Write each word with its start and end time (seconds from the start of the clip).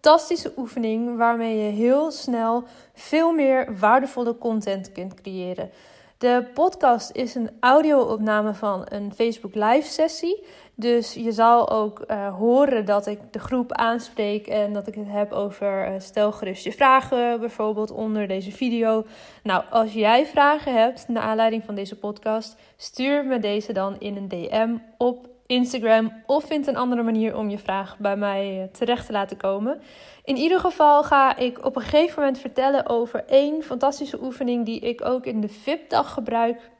fantastische 0.00 0.52
oefening 0.56 1.16
waarmee 1.16 1.56
je 1.56 1.70
heel 1.70 2.10
snel 2.10 2.64
veel 2.94 3.32
meer 3.32 3.78
waardevolle 3.78 4.38
content 4.38 4.92
kunt 4.92 5.14
creëren. 5.14 5.70
De 6.18 6.46
podcast 6.54 7.10
is 7.12 7.34
een 7.34 7.50
audio-opname 7.60 8.54
van 8.54 8.86
een 8.88 9.12
Facebook 9.14 9.54
Live 9.54 9.88
sessie. 9.88 10.44
Dus 10.74 11.14
je 11.14 11.32
zal 11.32 11.70
ook 11.70 12.04
uh, 12.06 12.38
horen 12.38 12.84
dat 12.84 13.06
ik 13.06 13.18
de 13.30 13.38
groep 13.38 13.72
aanspreek 13.72 14.46
en 14.46 14.72
dat 14.72 14.86
ik 14.86 14.94
het 14.94 15.08
heb 15.08 15.32
over 15.32 15.88
uh, 15.88 16.00
stel 16.00 16.32
gerust 16.32 16.64
je 16.64 16.72
vragen, 16.72 17.40
bijvoorbeeld 17.40 17.90
onder 17.90 18.28
deze 18.28 18.52
video. 18.52 19.04
Nou, 19.42 19.64
als 19.70 19.92
jij 19.92 20.26
vragen 20.26 20.74
hebt 20.74 21.08
naar 21.08 21.22
aanleiding 21.22 21.64
van 21.64 21.74
deze 21.74 21.98
podcast, 21.98 22.56
stuur 22.76 23.24
me 23.24 23.38
deze 23.38 23.72
dan 23.72 23.96
in 23.98 24.16
een 24.16 24.28
DM 24.28 24.76
op 24.96 25.29
Instagram 25.50 26.12
of 26.26 26.44
vind 26.44 26.66
een 26.66 26.76
andere 26.76 27.02
manier 27.02 27.36
om 27.36 27.50
je 27.50 27.58
vraag 27.58 27.98
bij 27.98 28.16
mij 28.16 28.62
eh, 28.62 28.68
terecht 28.72 29.06
te 29.06 29.12
laten 29.12 29.36
komen. 29.36 29.80
In 30.24 30.36
ieder 30.36 30.60
geval 30.60 31.02
ga 31.02 31.36
ik 31.36 31.64
op 31.64 31.76
een 31.76 31.82
gegeven 31.82 32.18
moment 32.18 32.38
vertellen 32.38 32.88
over 32.88 33.24
één 33.24 33.62
fantastische 33.62 34.22
oefening 34.22 34.64
die 34.64 34.80
ik 34.80 35.04
ook 35.04 35.26
in 35.26 35.40
de 35.40 35.48
VIP-dag 35.48 36.12
gebruik. 36.12 36.70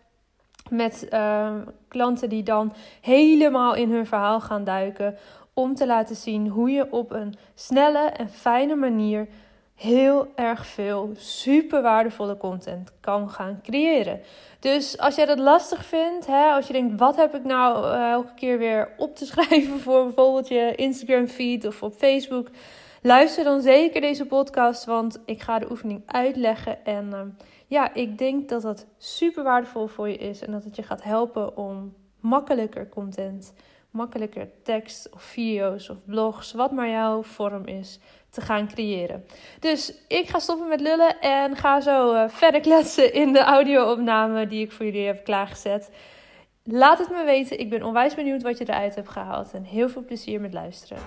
Met 0.70 1.06
uh, 1.12 1.54
klanten 1.88 2.28
die 2.28 2.42
dan 2.42 2.72
helemaal 3.00 3.74
in 3.74 3.90
hun 3.90 4.06
verhaal 4.06 4.40
gaan 4.40 4.64
duiken. 4.64 5.16
Om 5.54 5.74
te 5.74 5.86
laten 5.86 6.16
zien 6.16 6.48
hoe 6.48 6.70
je 6.70 6.92
op 6.92 7.12
een 7.12 7.34
snelle 7.54 8.08
en 8.08 8.28
fijne 8.28 8.74
manier 8.74 9.28
heel 9.80 10.32
erg 10.34 10.66
veel 10.66 11.10
super 11.16 11.82
waardevolle 11.82 12.36
content 12.36 12.92
kan 13.00 13.30
gaan 13.30 13.60
creëren. 13.62 14.20
Dus 14.58 14.98
als 14.98 15.14
jij 15.14 15.26
dat 15.26 15.38
lastig 15.38 15.84
vindt, 15.84 16.26
hè, 16.26 16.50
als 16.50 16.66
je 16.66 16.72
denkt, 16.72 16.98
wat 16.98 17.16
heb 17.16 17.34
ik 17.34 17.44
nou 17.44 17.84
uh, 17.84 18.10
elke 18.10 18.34
keer 18.34 18.58
weer 18.58 18.94
op 18.96 19.16
te 19.16 19.26
schrijven 19.30 19.80
voor 19.80 20.04
bijvoorbeeld 20.04 20.48
je 20.48 20.74
Instagram 20.74 21.26
feed 21.26 21.66
of 21.66 21.82
op 21.82 21.94
Facebook, 21.94 22.48
luister 23.02 23.44
dan 23.44 23.60
zeker 23.60 24.00
deze 24.00 24.26
podcast, 24.26 24.84
want 24.84 25.20
ik 25.24 25.42
ga 25.42 25.58
de 25.58 25.70
oefening 25.70 26.02
uitleggen 26.06 26.84
en 26.84 27.08
uh, 27.12 27.20
ja, 27.66 27.94
ik 27.94 28.18
denk 28.18 28.48
dat 28.48 28.62
dat 28.62 28.86
super 28.98 29.42
waardevol 29.42 29.86
voor 29.86 30.08
je 30.08 30.16
is 30.16 30.42
en 30.42 30.52
dat 30.52 30.64
het 30.64 30.76
je 30.76 30.82
gaat 30.82 31.02
helpen 31.02 31.56
om 31.56 31.94
makkelijker 32.20 32.88
content, 32.88 33.52
makkelijker 33.90 34.48
tekst 34.62 35.10
of 35.12 35.22
video's 35.22 35.88
of 35.88 35.96
blogs, 36.04 36.52
wat 36.52 36.72
maar 36.72 36.88
jouw 36.88 37.22
vorm 37.22 37.66
is, 37.66 37.98
te 38.30 38.40
gaan 38.40 38.68
creëren. 38.68 39.26
Dus 39.60 39.94
ik 40.08 40.28
ga 40.28 40.38
stoppen 40.38 40.68
met 40.68 40.80
lullen 40.80 41.20
en 41.20 41.56
ga 41.56 41.80
zo 41.80 42.14
uh, 42.14 42.24
verder 42.28 42.60
kletsen 42.60 43.12
in 43.12 43.32
de 43.32 43.40
audio-opname 43.40 44.46
die 44.46 44.64
ik 44.64 44.72
voor 44.72 44.84
jullie 44.84 45.06
heb 45.06 45.24
klaargezet. 45.24 45.90
Laat 46.64 46.98
het 46.98 47.10
me 47.10 47.24
weten. 47.24 47.58
Ik 47.58 47.70
ben 47.70 47.82
onwijs 47.82 48.14
benieuwd 48.14 48.42
wat 48.42 48.58
je 48.58 48.64
eruit 48.68 48.94
hebt 48.94 49.08
gehaald. 49.08 49.52
En 49.52 49.64
heel 49.64 49.88
veel 49.88 50.04
plezier 50.04 50.40
met 50.40 50.52
luisteren. 50.52 51.02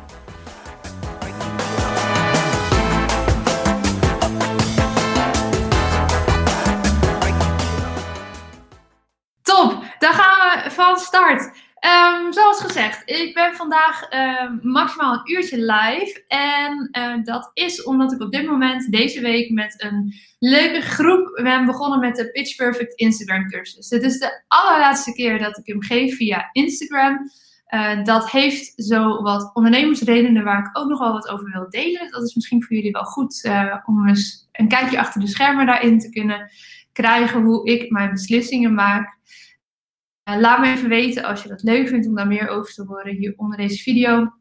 Top, 9.42 9.84
dan 10.00 10.14
gaan 10.14 10.64
we 10.64 10.72
van 10.72 10.98
start. 10.98 11.52
Um, 11.86 12.34
zoals 12.34 12.62
gezegd, 12.62 13.02
ik 13.10 13.34
ben 13.34 13.56
vandaag 13.56 14.14
uh, 14.14 14.52
maximaal 14.62 15.14
een 15.14 15.32
uurtje 15.32 15.58
live. 15.58 16.24
En 16.28 16.90
uh, 16.92 17.24
dat 17.24 17.52
is 17.54 17.84
omdat 17.84 18.12
ik 18.12 18.22
op 18.22 18.32
dit 18.32 18.46
moment 18.46 18.92
deze 18.92 19.22
week 19.22 19.50
met 19.50 19.84
een 19.84 20.14
leuke 20.40 20.82
groep 20.82 21.40
ben 21.44 21.66
begonnen 21.66 22.00
met 22.00 22.16
de 22.16 22.32
Pitch 22.32 22.56
Perfect 22.56 22.94
Instagram 22.94 23.50
cursus. 23.50 23.88
Dit 23.88 24.04
is 24.04 24.20
de 24.20 24.44
allerlaatste 24.48 25.14
keer 25.14 25.40
dat 25.40 25.58
ik 25.58 25.66
hem 25.66 25.84
geef 25.84 26.16
via 26.16 26.50
Instagram. 26.52 27.20
Uh, 27.70 28.04
dat 28.04 28.32
heeft 28.32 28.74
zo 28.76 29.22
wat 29.22 29.52
ondernemersredenen 29.54 30.44
waar 30.44 30.60
ik 30.60 30.78
ook 30.78 30.90
nog 30.90 31.00
wel 31.00 31.12
wat 31.12 31.30
over 31.30 31.52
wil 31.52 31.70
delen. 31.70 32.12
Dat 32.12 32.24
is 32.24 32.36
misschien 32.36 32.64
voor 32.64 32.76
jullie 32.76 32.92
wel 32.92 33.04
goed 33.04 33.50
om 33.86 34.08
eens 34.08 34.48
een 34.52 34.68
kijkje 34.68 35.00
achter 35.00 35.22
de 35.22 35.28
schermen 35.28 35.66
daarin 35.66 36.00
te 36.00 36.10
kunnen 36.10 36.52
krijgen 36.94 37.42
hoe 37.42 37.68
ik 37.68 37.92
mijn 37.92 38.12
beslissingen 38.12 38.74
maak. 38.74 39.22
Uh, 40.30 40.40
laat 40.40 40.60
me 40.60 40.68
even 40.68 40.90
weten 40.90 41.24
als 41.24 41.44
je 41.44 41.50
dat 41.50 41.64
leuk 41.64 41.88
vindt 41.88 42.08
om 42.08 42.16
daar 42.16 42.28
meer 42.28 42.48
over 42.48 42.74
te 42.74 42.84
horen 42.84 43.16
hier 43.16 43.34
onder 43.38 43.58
deze 43.58 43.84
video. 43.84 44.34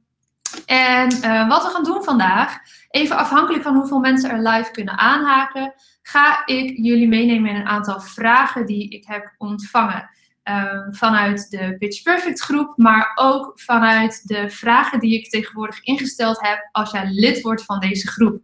En 0.66 1.14
uh, 1.14 1.48
wat 1.48 1.62
we 1.62 1.68
gaan 1.68 1.84
doen 1.84 2.04
vandaag, 2.04 2.58
even 2.90 3.16
afhankelijk 3.16 3.62
van 3.62 3.74
hoeveel 3.74 3.98
mensen 3.98 4.30
er 4.30 4.48
live 4.48 4.70
kunnen 4.70 4.98
aanhaken, 4.98 5.74
ga 6.02 6.46
ik 6.46 6.76
jullie 6.76 7.08
meenemen 7.08 7.50
in 7.50 7.56
een 7.56 7.66
aantal 7.66 8.00
vragen 8.00 8.66
die 8.66 8.88
ik 8.88 9.06
heb 9.06 9.34
ontvangen. 9.38 10.10
Uh, 10.48 10.86
vanuit 10.90 11.50
de 11.50 11.76
Pitch 11.78 12.02
Perfect 12.02 12.40
groep, 12.40 12.72
maar 12.76 13.12
ook 13.14 13.60
vanuit 13.60 14.28
de 14.28 14.50
vragen 14.50 15.00
die 15.00 15.18
ik 15.18 15.30
tegenwoordig 15.30 15.82
ingesteld 15.82 16.40
heb 16.40 16.68
als 16.72 16.90
jij 16.90 17.06
lid 17.10 17.40
wordt 17.40 17.64
van 17.64 17.80
deze 17.80 18.08
groep. 18.08 18.42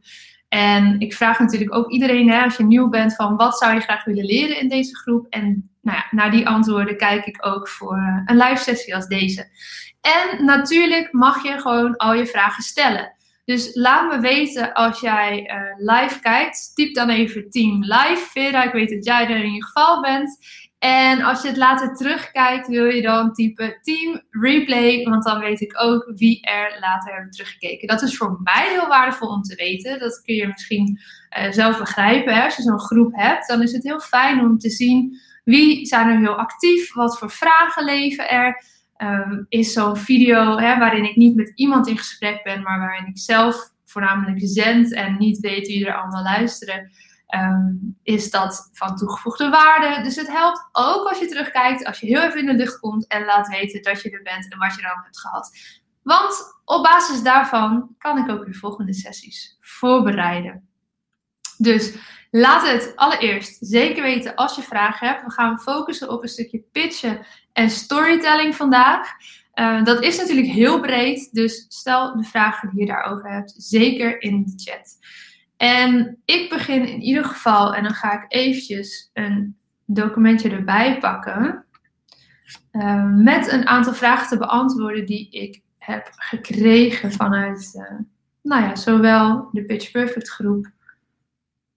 En 0.48 1.00
ik 1.00 1.14
vraag 1.14 1.38
natuurlijk 1.38 1.74
ook 1.74 1.90
iedereen, 1.90 2.30
hè, 2.30 2.42
als 2.42 2.56
je 2.56 2.64
nieuw 2.64 2.88
bent, 2.88 3.14
van 3.14 3.36
wat 3.36 3.58
zou 3.58 3.74
je 3.74 3.80
graag 3.80 4.04
willen 4.04 4.24
leren 4.24 4.60
in 4.60 4.68
deze 4.68 4.96
groep? 4.96 5.26
En 5.30 5.70
nou 5.82 5.96
ja, 5.96 6.06
naar 6.10 6.30
die 6.30 6.48
antwoorden 6.48 6.96
kijk 6.96 7.26
ik 7.26 7.46
ook 7.46 7.68
voor 7.68 7.96
eh, 7.96 8.22
een 8.24 8.36
live 8.36 8.62
sessie 8.62 8.94
als 8.94 9.06
deze. 9.06 9.46
En 10.00 10.44
natuurlijk 10.44 11.12
mag 11.12 11.42
je 11.42 11.58
gewoon 11.58 11.96
al 11.96 12.14
je 12.14 12.26
vragen 12.26 12.62
stellen. 12.62 13.16
Dus 13.44 13.70
laat 13.74 14.12
me 14.12 14.20
weten 14.20 14.72
als 14.72 15.00
jij 15.00 15.50
uh, 15.50 15.86
live 15.94 16.20
kijkt. 16.20 16.70
Typ 16.74 16.94
dan 16.94 17.08
even 17.08 17.50
team 17.50 17.82
live. 17.82 18.26
Vera, 18.30 18.62
ik 18.64 18.72
weet 18.72 18.90
dat 18.90 19.04
jij 19.04 19.22
er 19.22 19.36
in 19.36 19.44
ieder 19.44 19.68
geval 19.68 20.00
bent. 20.00 20.38
En 20.78 21.22
als 21.22 21.42
je 21.42 21.48
het 21.48 21.56
later 21.56 21.94
terugkijkt, 21.94 22.68
wil 22.68 22.84
je 22.84 23.02
dan 23.02 23.32
typen 23.32 23.78
team 23.82 24.22
replay, 24.30 25.04
want 25.04 25.24
dan 25.24 25.40
weet 25.40 25.60
ik 25.60 25.82
ook 25.82 26.12
wie 26.14 26.40
er 26.40 26.76
later 26.80 27.12
hebben 27.12 27.30
teruggekeken. 27.30 27.88
Dat 27.88 28.02
is 28.02 28.16
voor 28.16 28.40
mij 28.42 28.68
heel 28.70 28.88
waardevol 28.88 29.28
om 29.28 29.42
te 29.42 29.54
weten. 29.54 29.98
Dat 29.98 30.22
kun 30.22 30.34
je 30.34 30.46
misschien 30.46 31.00
uh, 31.38 31.52
zelf 31.52 31.78
begrijpen. 31.78 32.34
Hè? 32.34 32.44
Als 32.44 32.56
je 32.56 32.62
zo'n 32.62 32.80
groep 32.80 33.16
hebt, 33.16 33.48
dan 33.48 33.62
is 33.62 33.72
het 33.72 33.82
heel 33.82 34.00
fijn 34.00 34.40
om 34.40 34.58
te 34.58 34.70
zien 34.70 35.18
wie 35.44 35.86
zijn 35.86 36.08
er 36.08 36.18
heel 36.18 36.38
actief, 36.38 36.94
wat 36.94 37.18
voor 37.18 37.30
vragen 37.30 37.84
leven 37.84 38.30
er. 38.30 38.76
Um, 39.02 39.46
is 39.48 39.72
zo'n 39.72 39.96
video 39.96 40.56
hè, 40.56 40.78
waarin 40.78 41.04
ik 41.04 41.16
niet 41.16 41.34
met 41.34 41.52
iemand 41.54 41.88
in 41.88 41.98
gesprek 41.98 42.42
ben, 42.42 42.62
maar 42.62 42.78
waarin 42.78 43.06
ik 43.06 43.18
zelf 43.18 43.72
voornamelijk 43.84 44.38
zend 44.42 44.94
en 44.94 45.16
niet 45.18 45.38
weet 45.38 45.66
wie 45.66 45.86
er 45.86 45.94
allemaal 45.94 46.22
luisteren 46.22 46.90
um, 47.34 47.98
is 48.02 48.30
dat 48.30 48.70
van 48.72 48.96
toegevoegde 48.96 49.48
waarde. 49.48 50.02
Dus 50.02 50.16
het 50.16 50.28
helpt 50.28 50.68
ook 50.72 51.08
als 51.08 51.18
je 51.18 51.26
terugkijkt, 51.26 51.84
als 51.84 52.00
je 52.00 52.06
heel 52.06 52.22
even 52.22 52.40
in 52.40 52.46
de 52.46 52.54
lucht 52.54 52.78
komt 52.78 53.06
en 53.06 53.24
laat 53.24 53.48
weten 53.48 53.82
dat 53.82 54.02
je 54.02 54.10
er 54.10 54.22
bent 54.22 54.52
en 54.52 54.58
wat 54.58 54.74
je 54.74 54.82
dan 54.82 55.00
hebt 55.02 55.20
gehad. 55.20 55.50
Want 56.02 56.60
op 56.64 56.82
basis 56.82 57.22
daarvan 57.22 57.94
kan 57.98 58.18
ik 58.18 58.30
ook 58.30 58.44
weer 58.44 58.54
volgende 58.54 58.94
sessies 58.94 59.56
voorbereiden. 59.60 60.68
Dus 61.58 61.94
laat 62.30 62.66
het 62.66 62.92
allereerst 62.96 63.56
zeker 63.60 64.02
weten 64.02 64.34
als 64.34 64.56
je 64.56 64.62
vragen 64.62 65.08
hebt. 65.08 65.24
We 65.24 65.30
gaan 65.30 65.58
focussen 65.58 66.10
op 66.10 66.22
een 66.22 66.28
stukje 66.28 66.64
pitchen 66.72 67.26
en 67.52 67.70
storytelling 67.70 68.56
vandaag. 68.56 69.08
Uh, 69.54 69.84
dat 69.84 70.02
is 70.02 70.16
natuurlijk 70.16 70.46
heel 70.46 70.80
breed, 70.80 71.32
dus 71.32 71.66
stel 71.68 72.16
de 72.16 72.24
vragen 72.24 72.70
die 72.70 72.80
je 72.80 72.86
daarover 72.86 73.30
hebt, 73.30 73.54
zeker 73.56 74.22
in 74.22 74.44
de 74.44 74.52
chat. 74.56 74.98
En 75.58 76.18
ik 76.24 76.48
begin 76.48 76.88
in 76.88 77.00
ieder 77.00 77.24
geval, 77.24 77.74
en 77.74 77.82
dan 77.82 77.94
ga 77.94 78.12
ik 78.12 78.24
eventjes 78.28 79.10
een 79.12 79.56
documentje 79.84 80.50
erbij 80.50 80.98
pakken, 80.98 81.64
uh, 82.72 83.12
met 83.14 83.52
een 83.52 83.66
aantal 83.66 83.92
vragen 83.92 84.28
te 84.28 84.38
beantwoorden 84.38 85.06
die 85.06 85.30
ik 85.30 85.62
heb 85.78 86.10
gekregen 86.10 87.12
vanuit, 87.12 87.72
uh, 87.74 87.98
nou 88.42 88.62
ja, 88.62 88.76
zowel 88.76 89.48
de 89.52 89.64
Pitch 89.64 89.90
Perfect 89.90 90.28
groep 90.28 90.70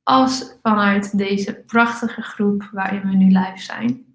als 0.03 0.57
vanuit 0.61 1.17
deze 1.17 1.63
prachtige 1.65 2.21
groep 2.21 2.69
waarin 2.71 3.01
we 3.01 3.15
nu 3.15 3.25
live 3.25 3.59
zijn. 3.59 4.10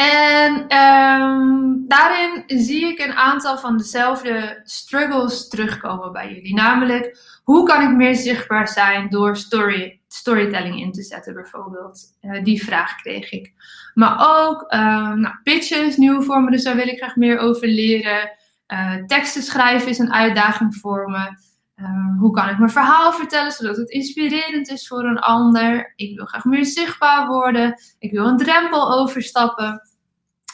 En 0.00 0.66
ehm, 0.68 1.74
daarin 1.88 2.42
zie 2.46 2.86
ik 2.86 2.98
een 2.98 3.12
aantal 3.12 3.58
van 3.58 3.76
dezelfde 3.76 4.60
struggles 4.64 5.48
terugkomen 5.48 6.12
bij 6.12 6.34
jullie. 6.34 6.54
Namelijk, 6.54 7.18
hoe 7.44 7.66
kan 7.66 7.82
ik 7.82 7.96
meer 7.96 8.14
zichtbaar 8.14 8.68
zijn 8.68 9.08
door 9.08 9.36
story, 9.36 10.00
storytelling 10.08 10.80
in 10.80 10.92
te 10.92 11.02
zetten, 11.02 11.34
bijvoorbeeld? 11.34 12.00
Uh, 12.22 12.44
die 12.44 12.64
vraag 12.64 12.96
kreeg 12.96 13.30
ik. 13.30 13.52
Maar 13.94 14.16
ook 14.18 14.70
nou, 14.70 15.34
pitches, 15.42 15.96
nieuwe 15.96 16.22
vormen, 16.22 16.52
dus 16.52 16.64
daar 16.64 16.76
wil 16.76 16.88
ik 16.88 16.98
graag 16.98 17.16
meer 17.16 17.38
over 17.38 17.68
leren. 17.68 18.30
Uh, 18.68 18.94
teksten 19.06 19.42
schrijven 19.42 19.88
is 19.88 19.98
een 19.98 20.12
uitdaging 20.12 20.74
voor 20.74 21.10
me. 21.10 21.48
Uh, 21.76 22.18
hoe 22.18 22.32
kan 22.32 22.48
ik 22.48 22.58
mijn 22.58 22.70
verhaal 22.70 23.12
vertellen 23.12 23.52
zodat 23.52 23.76
het 23.76 23.90
inspirerend 23.90 24.68
is 24.68 24.88
voor 24.88 25.04
een 25.04 25.18
ander? 25.18 25.92
Ik 25.96 26.16
wil 26.16 26.26
graag 26.26 26.44
meer 26.44 26.64
zichtbaar 26.64 27.26
worden. 27.26 27.74
Ik 27.98 28.10
wil 28.10 28.26
een 28.26 28.36
drempel 28.36 28.92
overstappen. 28.92 29.89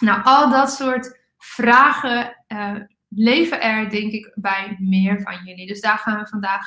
Nou, 0.00 0.20
al 0.22 0.50
dat 0.50 0.70
soort 0.72 1.18
vragen 1.38 2.36
uh, 2.48 2.74
leven 3.08 3.62
er, 3.62 3.90
denk 3.90 4.12
ik, 4.12 4.32
bij 4.34 4.76
meer 4.78 5.20
van 5.20 5.44
jullie. 5.44 5.66
Dus 5.66 5.80
daar 5.80 5.98
gaan 5.98 6.18
we 6.18 6.26
vandaag 6.26 6.66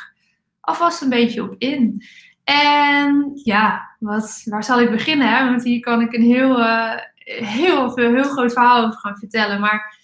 alvast 0.60 1.02
een 1.02 1.10
beetje 1.10 1.44
op 1.44 1.56
in. 1.58 2.04
En 2.44 3.32
ja, 3.44 3.96
wat, 4.00 4.42
waar 4.46 4.64
zal 4.64 4.82
ik 4.82 4.92
beginnen? 4.92 5.36
Hè? 5.36 5.46
Want 5.46 5.64
hier 5.64 5.80
kan 5.80 6.02
ik 6.02 6.14
een 6.14 6.22
heel, 6.22 6.60
uh, 6.60 6.96
heel, 7.36 7.92
veel, 7.92 8.14
heel 8.14 8.24
groot 8.24 8.54
verhaal 8.54 8.86
over 8.86 9.00
gaan 9.00 9.18
vertellen. 9.18 9.60
Maar 9.60 9.98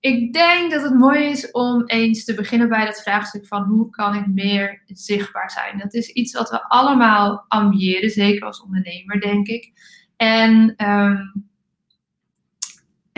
ik 0.00 0.32
denk 0.32 0.70
dat 0.70 0.82
het 0.82 0.94
mooi 0.94 1.24
is 1.24 1.50
om 1.50 1.82
eens 1.86 2.24
te 2.24 2.34
beginnen 2.34 2.68
bij 2.68 2.84
dat 2.84 3.02
vraagstuk 3.02 3.46
van 3.46 3.62
hoe 3.62 3.90
kan 3.90 4.14
ik 4.14 4.26
meer 4.26 4.82
zichtbaar 4.86 5.50
zijn. 5.50 5.78
Dat 5.78 5.94
is 5.94 6.08
iets 6.08 6.32
wat 6.32 6.50
we 6.50 6.68
allemaal 6.68 7.44
ambiëren, 7.48 8.10
zeker 8.10 8.46
als 8.46 8.62
ondernemer, 8.62 9.20
denk 9.20 9.46
ik. 9.46 9.72
En 10.16 10.74
um, 10.88 11.47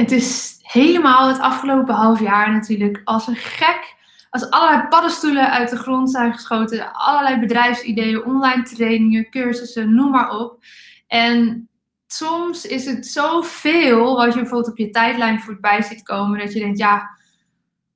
het 0.01 0.13
is 0.13 0.59
helemaal 0.63 1.29
het 1.29 1.39
afgelopen 1.39 1.95
half 1.95 2.21
jaar 2.21 2.53
natuurlijk 2.53 3.01
als 3.05 3.27
een 3.27 3.37
gek. 3.37 3.99
Als 4.31 4.51
allerlei 4.51 4.89
paddenstoelen 4.89 5.51
uit 5.51 5.71
de 5.71 5.77
grond 5.77 6.11
zijn 6.11 6.33
geschoten. 6.33 6.93
Allerlei 6.93 7.41
bedrijfsideeën, 7.41 8.25
online 8.25 8.63
trainingen, 8.63 9.31
cursussen, 9.31 9.95
noem 9.95 10.11
maar 10.11 10.31
op. 10.39 10.65
En 11.07 11.69
soms 12.07 12.67
is 12.67 12.87
het 12.87 13.07
zoveel 13.07 14.17
wat 14.17 14.35
je 14.35 14.41
bijvoorbeeld 14.41 14.71
op 14.71 14.79
je 14.79 14.91
tijdlijn 14.91 15.41
voorbij 15.41 15.83
ziet 15.83 16.03
komen. 16.03 16.39
Dat 16.39 16.53
je 16.53 16.59
denkt, 16.59 16.79
ja, 16.79 17.11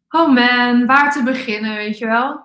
oh 0.08 0.34
man, 0.34 0.86
waar 0.86 1.12
te 1.12 1.22
beginnen, 1.22 1.76
weet 1.76 1.98
je 1.98 2.06
wel. 2.06 2.42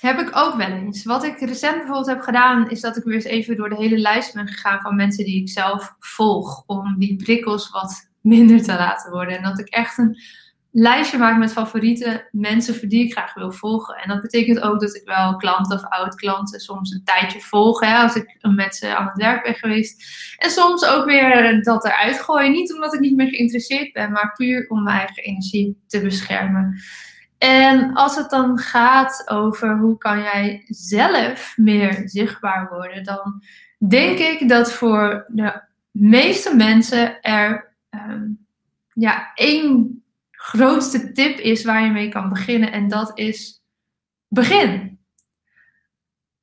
Heb 0.00 0.18
ik 0.18 0.36
ook 0.36 0.54
wel 0.54 0.70
eens. 0.70 1.04
Wat 1.04 1.24
ik 1.24 1.38
recent 1.38 1.76
bijvoorbeeld 1.76 2.06
heb 2.06 2.20
gedaan, 2.20 2.70
is 2.70 2.80
dat 2.80 2.96
ik 2.96 3.04
weer 3.04 3.14
eens 3.14 3.24
even 3.24 3.56
door 3.56 3.68
de 3.68 3.76
hele 3.76 3.98
lijst 3.98 4.34
ben 4.34 4.48
gegaan 4.48 4.80
van 4.80 4.96
mensen 4.96 5.24
die 5.24 5.40
ik 5.40 5.48
zelf 5.48 5.94
volg. 5.98 6.62
Om 6.66 6.98
die 6.98 7.16
prikkels 7.16 7.70
wat 7.70 8.12
minder 8.24 8.62
te 8.62 8.72
laten 8.72 9.10
worden. 9.10 9.36
En 9.36 9.42
dat 9.42 9.58
ik 9.58 9.68
echt 9.68 9.98
een 9.98 10.18
lijstje 10.70 11.18
maak 11.18 11.38
met 11.38 11.52
favoriete 11.52 12.28
mensen 12.30 12.74
voor 12.74 12.88
die 12.88 13.04
ik 13.04 13.12
graag 13.12 13.34
wil 13.34 13.52
volgen. 13.52 13.94
En 13.94 14.08
dat 14.08 14.20
betekent 14.20 14.60
ook 14.60 14.80
dat 14.80 14.94
ik 14.94 15.02
wel 15.04 15.36
klanten 15.36 15.76
of 15.76 15.84
oud-klanten 15.88 16.60
soms 16.60 16.90
een 16.90 17.04
tijdje 17.04 17.40
volg. 17.40 17.80
Hè, 17.80 17.96
als 17.96 18.14
ik 18.14 18.36
met 18.40 18.76
ze 18.76 18.96
aan 18.96 19.06
het 19.06 19.16
werk 19.16 19.42
ben 19.42 19.54
geweest. 19.54 20.04
En 20.38 20.50
soms 20.50 20.86
ook 20.86 21.04
weer 21.04 21.62
dat 21.62 21.84
eruit 21.84 22.20
gooien. 22.20 22.52
Niet 22.52 22.74
omdat 22.74 22.94
ik 22.94 23.00
niet 23.00 23.16
meer 23.16 23.28
geïnteresseerd 23.28 23.92
ben, 23.92 24.12
maar 24.12 24.32
puur 24.32 24.68
om 24.68 24.82
mijn 24.82 24.98
eigen 24.98 25.22
energie 25.22 25.82
te 25.86 26.00
beschermen. 26.00 26.80
En 27.38 27.92
als 27.92 28.16
het 28.16 28.30
dan 28.30 28.58
gaat 28.58 29.22
over 29.30 29.78
hoe 29.78 29.98
kan 29.98 30.22
jij 30.22 30.64
zelf 30.66 31.52
meer 31.56 32.02
zichtbaar 32.04 32.68
worden, 32.68 33.04
dan 33.04 33.42
denk 33.88 34.18
ik 34.18 34.48
dat 34.48 34.72
voor 34.72 35.24
de 35.28 35.62
meeste 35.90 36.56
mensen 36.56 37.20
er 37.20 37.73
um, 38.10 38.46
ja, 38.92 39.32
één 39.34 40.02
grootste 40.30 41.12
tip 41.12 41.38
is 41.38 41.64
waar 41.64 41.84
je 41.84 41.90
mee 41.90 42.08
kan 42.08 42.28
beginnen. 42.28 42.72
En 42.72 42.88
dat 42.88 43.18
is 43.18 43.62
begin. 44.28 44.98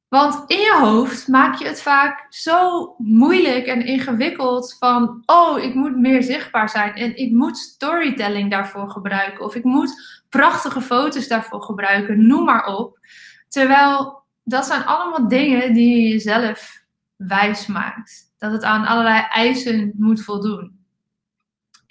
Want 0.08 0.44
in 0.48 0.58
je 0.58 0.78
hoofd 0.80 1.28
maak 1.28 1.56
je 1.56 1.66
het 1.66 1.82
vaak 1.82 2.26
zo 2.30 2.96
moeilijk 2.98 3.66
en 3.66 3.86
ingewikkeld 3.86 4.76
van, 4.80 5.24
oh, 5.26 5.64
ik 5.64 5.74
moet 5.74 5.98
meer 5.98 6.24
zichtbaar 6.24 6.70
zijn 6.70 6.94
en 6.94 7.16
ik 7.16 7.32
moet 7.32 7.58
storytelling 7.58 8.52
daarvoor 8.52 8.90
gebruiken 8.90 9.46
of 9.46 9.56
ik 9.56 9.64
moet 9.64 10.22
prachtige 10.30 10.82
foto's 10.82 11.28
daarvoor 11.28 11.62
gebruiken, 11.62 12.28
noem 12.28 12.44
maar 12.44 12.66
op. 12.66 13.00
Terwijl 13.48 14.24
dat 14.44 14.66
zijn 14.66 14.86
allemaal 14.86 15.28
dingen 15.28 15.74
die 15.74 16.02
je 16.02 16.10
jezelf 16.10 16.84
wijs 17.16 17.68
maakt. 17.68 18.34
Dat 18.38 18.52
het 18.52 18.64
aan 18.64 18.86
allerlei 18.86 19.26
eisen 19.30 19.94
moet 19.98 20.24
voldoen. 20.24 20.81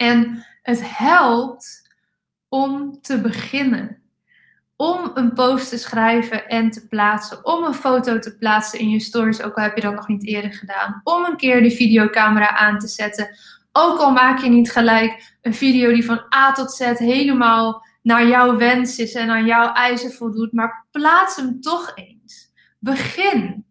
En 0.01 0.47
het 0.63 0.97
helpt 0.99 1.91
om 2.49 3.01
te 3.01 3.21
beginnen. 3.21 4.03
Om 4.77 5.11
een 5.15 5.33
post 5.33 5.69
te 5.69 5.79
schrijven 5.79 6.49
en 6.49 6.71
te 6.71 6.87
plaatsen. 6.87 7.45
Om 7.45 7.65
een 7.65 7.75
foto 7.75 8.19
te 8.19 8.37
plaatsen 8.37 8.79
in 8.79 8.89
je 8.91 9.01
stories, 9.01 9.43
ook 9.43 9.57
al 9.57 9.63
heb 9.63 9.75
je 9.75 9.83
dat 9.83 9.95
nog 9.95 10.09
niet 10.09 10.27
eerder 10.27 10.53
gedaan. 10.53 11.01
Om 11.05 11.25
een 11.25 11.37
keer 11.37 11.63
de 11.63 11.71
videocamera 11.71 12.57
aan 12.57 12.79
te 12.79 12.89
zetten. 12.89 13.37
Ook 13.73 13.99
al 13.99 14.13
maak 14.13 14.39
je 14.39 14.49
niet 14.49 14.73
gelijk 14.73 15.37
een 15.43 15.55
video 15.55 15.93
die 15.93 16.05
van 16.05 16.35
A 16.35 16.53
tot 16.53 16.73
Z 16.73 16.99
helemaal 16.99 17.87
naar 18.03 18.27
jouw 18.27 18.57
wens 18.57 18.99
is 18.99 19.15
en 19.15 19.31
aan 19.31 19.47
jouw 19.47 19.73
eisen 19.73 20.13
voldoet. 20.13 20.53
Maar 20.53 20.87
plaats 20.91 21.37
hem 21.37 21.61
toch 21.61 21.93
eens. 21.95 22.53
Begin. 22.79 23.65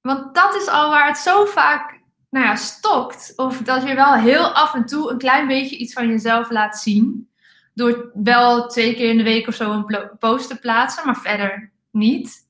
Want 0.00 0.34
dat 0.34 0.54
is 0.54 0.68
al 0.68 0.90
waar 0.90 1.06
het 1.06 1.18
zo 1.18 1.44
vaak 1.44 2.01
nou 2.32 2.46
ja, 2.46 2.56
stokt. 2.56 3.32
Of 3.36 3.58
dat 3.58 3.82
je 3.82 3.94
wel 3.94 4.14
heel 4.14 4.54
af 4.54 4.74
en 4.74 4.86
toe 4.86 5.10
een 5.10 5.18
klein 5.18 5.46
beetje 5.46 5.76
iets 5.76 5.92
van 5.92 6.08
jezelf 6.08 6.50
laat 6.50 6.78
zien. 6.78 7.30
Door 7.74 8.10
wel 8.14 8.68
twee 8.68 8.94
keer 8.94 9.10
in 9.10 9.16
de 9.16 9.22
week 9.22 9.48
of 9.48 9.54
zo 9.54 9.72
een 9.72 10.10
post 10.18 10.48
te 10.48 10.58
plaatsen, 10.58 11.06
maar 11.06 11.16
verder 11.16 11.72
niet. 11.90 12.48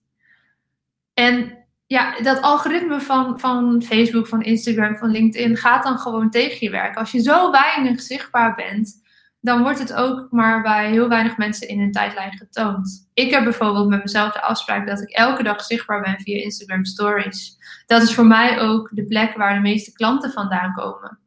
En 1.15 1.59
ja, 1.87 2.21
dat 2.21 2.41
algoritme 2.41 3.01
van, 3.01 3.41
van 3.41 3.83
Facebook, 3.83 4.27
van 4.27 4.43
Instagram, 4.43 4.97
van 4.97 5.11
LinkedIn 5.11 5.57
gaat 5.57 5.83
dan 5.83 5.99
gewoon 5.99 6.31
tegen 6.31 6.59
je 6.61 6.71
werken. 6.71 7.01
Als 7.01 7.13
je 7.13 7.23
zo 7.23 7.51
weinig 7.51 8.01
zichtbaar 8.01 8.55
bent, 8.55 9.03
dan 9.41 9.63
wordt 9.63 9.79
het 9.79 9.93
ook 9.93 10.27
maar 10.31 10.63
bij 10.63 10.91
heel 10.91 11.09
weinig 11.09 11.37
mensen 11.37 11.69
in 11.69 11.79
hun 11.79 11.93
tijdlijn 11.93 12.33
getoond. 12.33 13.09
Ik 13.15 13.31
heb 13.31 13.45
bijvoorbeeld 13.45 13.89
met 13.89 14.03
mezelf 14.03 14.33
de 14.33 14.43
afspraak 14.43 14.87
dat 14.87 15.01
ik 15.01 15.11
elke 15.11 15.43
dag 15.43 15.63
zichtbaar 15.63 16.01
ben 16.01 16.21
via 16.21 16.43
Instagram 16.43 16.85
Stories. 16.85 17.59
Dat 17.87 18.03
is 18.03 18.15
voor 18.15 18.27
mij 18.27 18.61
ook 18.61 18.91
de 18.93 19.05
plek 19.05 19.37
waar 19.37 19.55
de 19.55 19.61
meeste 19.61 19.93
klanten 19.93 20.33
vandaan 20.33 20.73
komen. 20.73 21.19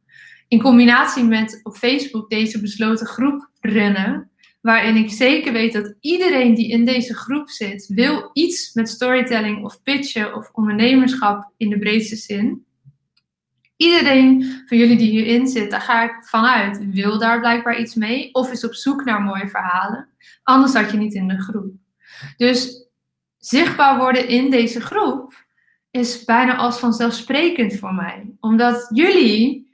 In 0.48 0.62
combinatie 0.62 1.24
met 1.24 1.60
op 1.64 1.76
Facebook 1.76 2.30
deze 2.30 2.62
besloten 2.62 3.08
groep 3.08 3.50
runnen, 3.60 4.30
waarin 4.62 4.96
ik 4.96 5.12
zeker 5.12 5.54
weet 5.54 5.74
dat 5.74 5.96
iedereen 6.00 6.54
die 6.54 6.70
in 6.70 6.86
deze 6.86 7.14
groep 7.14 7.50
zit, 7.50 7.88
wil 7.88 8.30
iets 8.34 8.74
met 8.74 8.90
storytelling 8.90 9.64
of 9.64 9.82
pitchen 9.84 10.36
of 10.36 10.50
ondernemerschap 10.52 11.52
in 11.58 11.70
de 11.70 11.80
breedste 11.80 12.16
zin 12.16 12.66
iedereen 13.78 14.64
van 14.66 14.78
jullie 14.78 14.98
die 14.98 15.10
hierin 15.10 15.48
zit, 15.48 15.72
daar 15.72 15.82
ga 15.82 16.04
ik 16.04 16.26
vanuit, 16.26 16.90
wil 16.92 17.20
daar 17.20 17.40
blijkbaar 17.40 17.80
iets 17.80 17.96
mee 17.96 18.34
of 18.34 18.52
is 18.52 18.66
op 18.66 18.74
zoek 18.74 19.04
naar 19.04 19.22
mooie 19.22 19.50
verhalen. 19.50 20.10
Anders 20.44 20.72
zat 20.72 20.92
je 20.92 20.98
niet 20.98 21.14
in 21.14 21.28
de 21.28 21.42
groep. 21.42 21.74
Dus 22.38 22.90
zichtbaar 23.38 23.98
worden 23.98 24.28
in 24.28 24.50
deze 24.50 24.82
groep 24.82 25.45
is 25.96 26.24
bijna 26.24 26.56
als 26.56 26.80
vanzelfsprekend 26.80 27.76
voor 27.76 27.94
mij. 27.94 28.36
Omdat 28.40 28.88
jullie, 28.94 29.74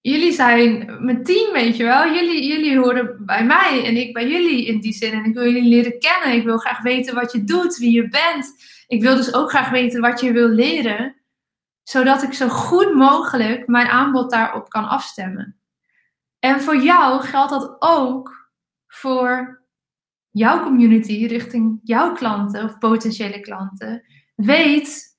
jullie 0.00 0.32
zijn 0.32 0.96
mijn 1.04 1.24
team, 1.24 1.52
weet 1.52 1.76
je 1.76 1.84
wel. 1.84 2.14
Jullie, 2.14 2.46
jullie 2.46 2.78
horen 2.78 3.24
bij 3.24 3.44
mij 3.44 3.84
en 3.84 3.96
ik 3.96 4.12
bij 4.12 4.28
jullie 4.28 4.66
in 4.66 4.80
die 4.80 4.92
zin. 4.92 5.12
En 5.12 5.24
ik 5.24 5.34
wil 5.34 5.44
jullie 5.44 5.68
leren 5.68 5.98
kennen. 5.98 6.38
Ik 6.38 6.44
wil 6.44 6.58
graag 6.58 6.82
weten 6.82 7.14
wat 7.14 7.32
je 7.32 7.44
doet, 7.44 7.76
wie 7.76 7.92
je 7.92 8.08
bent. 8.08 8.54
Ik 8.86 9.02
wil 9.02 9.16
dus 9.16 9.34
ook 9.34 9.50
graag 9.50 9.70
weten 9.70 10.00
wat 10.00 10.20
je 10.20 10.32
wil 10.32 10.48
leren 10.48 11.16
zodat 11.88 12.22
ik 12.22 12.32
zo 12.32 12.48
goed 12.48 12.94
mogelijk 12.94 13.66
mijn 13.66 13.86
aanbod 13.86 14.30
daarop 14.30 14.68
kan 14.68 14.88
afstemmen. 14.88 15.56
En 16.38 16.60
voor 16.60 16.76
jou 16.76 17.22
geldt 17.22 17.50
dat 17.50 17.76
ook 17.78 18.50
voor 18.86 19.62
jouw 20.30 20.62
community 20.62 21.26
richting 21.26 21.80
jouw 21.82 22.12
klanten 22.12 22.64
of 22.64 22.78
potentiële 22.78 23.40
klanten. 23.40 24.04
Weet 24.34 25.15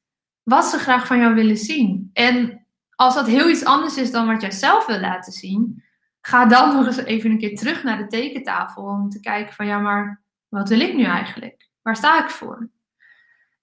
wat 0.48 0.66
ze 0.66 0.78
graag 0.78 1.08
van 1.08 1.20
jou 1.20 1.34
willen 1.36 1.58
zien. 1.58 2.10
En 2.14 2.66
als 2.96 3.16
dat 3.16 3.28
heel 3.28 3.50
iets 3.50 3.66
anders 3.66 3.98
is 3.98 4.12
dan 4.12 4.28
wat 4.28 4.42
jij 4.42 4.52
zelf 4.52 4.86
wil 4.86 5.00
laten 5.00 5.34
zien, 5.34 5.84
ga 6.22 6.46
dan 6.46 6.76
nog 6.76 6.86
eens 6.86 6.98
even 6.98 7.32
een 7.32 7.38
keer 7.38 7.56
terug 7.56 7.84
naar 7.84 7.98
de 7.98 8.08
tekentafel 8.08 8.84
om 8.84 9.10
te 9.10 9.20
kijken 9.20 9.54
van 9.54 9.66
ja, 9.66 9.80
maar 9.80 10.24
wat 10.48 10.70
wil 10.70 10.80
ik 10.80 10.96
nu 10.96 11.04
eigenlijk? 11.04 11.70
Waar 11.82 11.96
sta 11.96 12.24
ik 12.24 12.30
voor? 12.30 12.70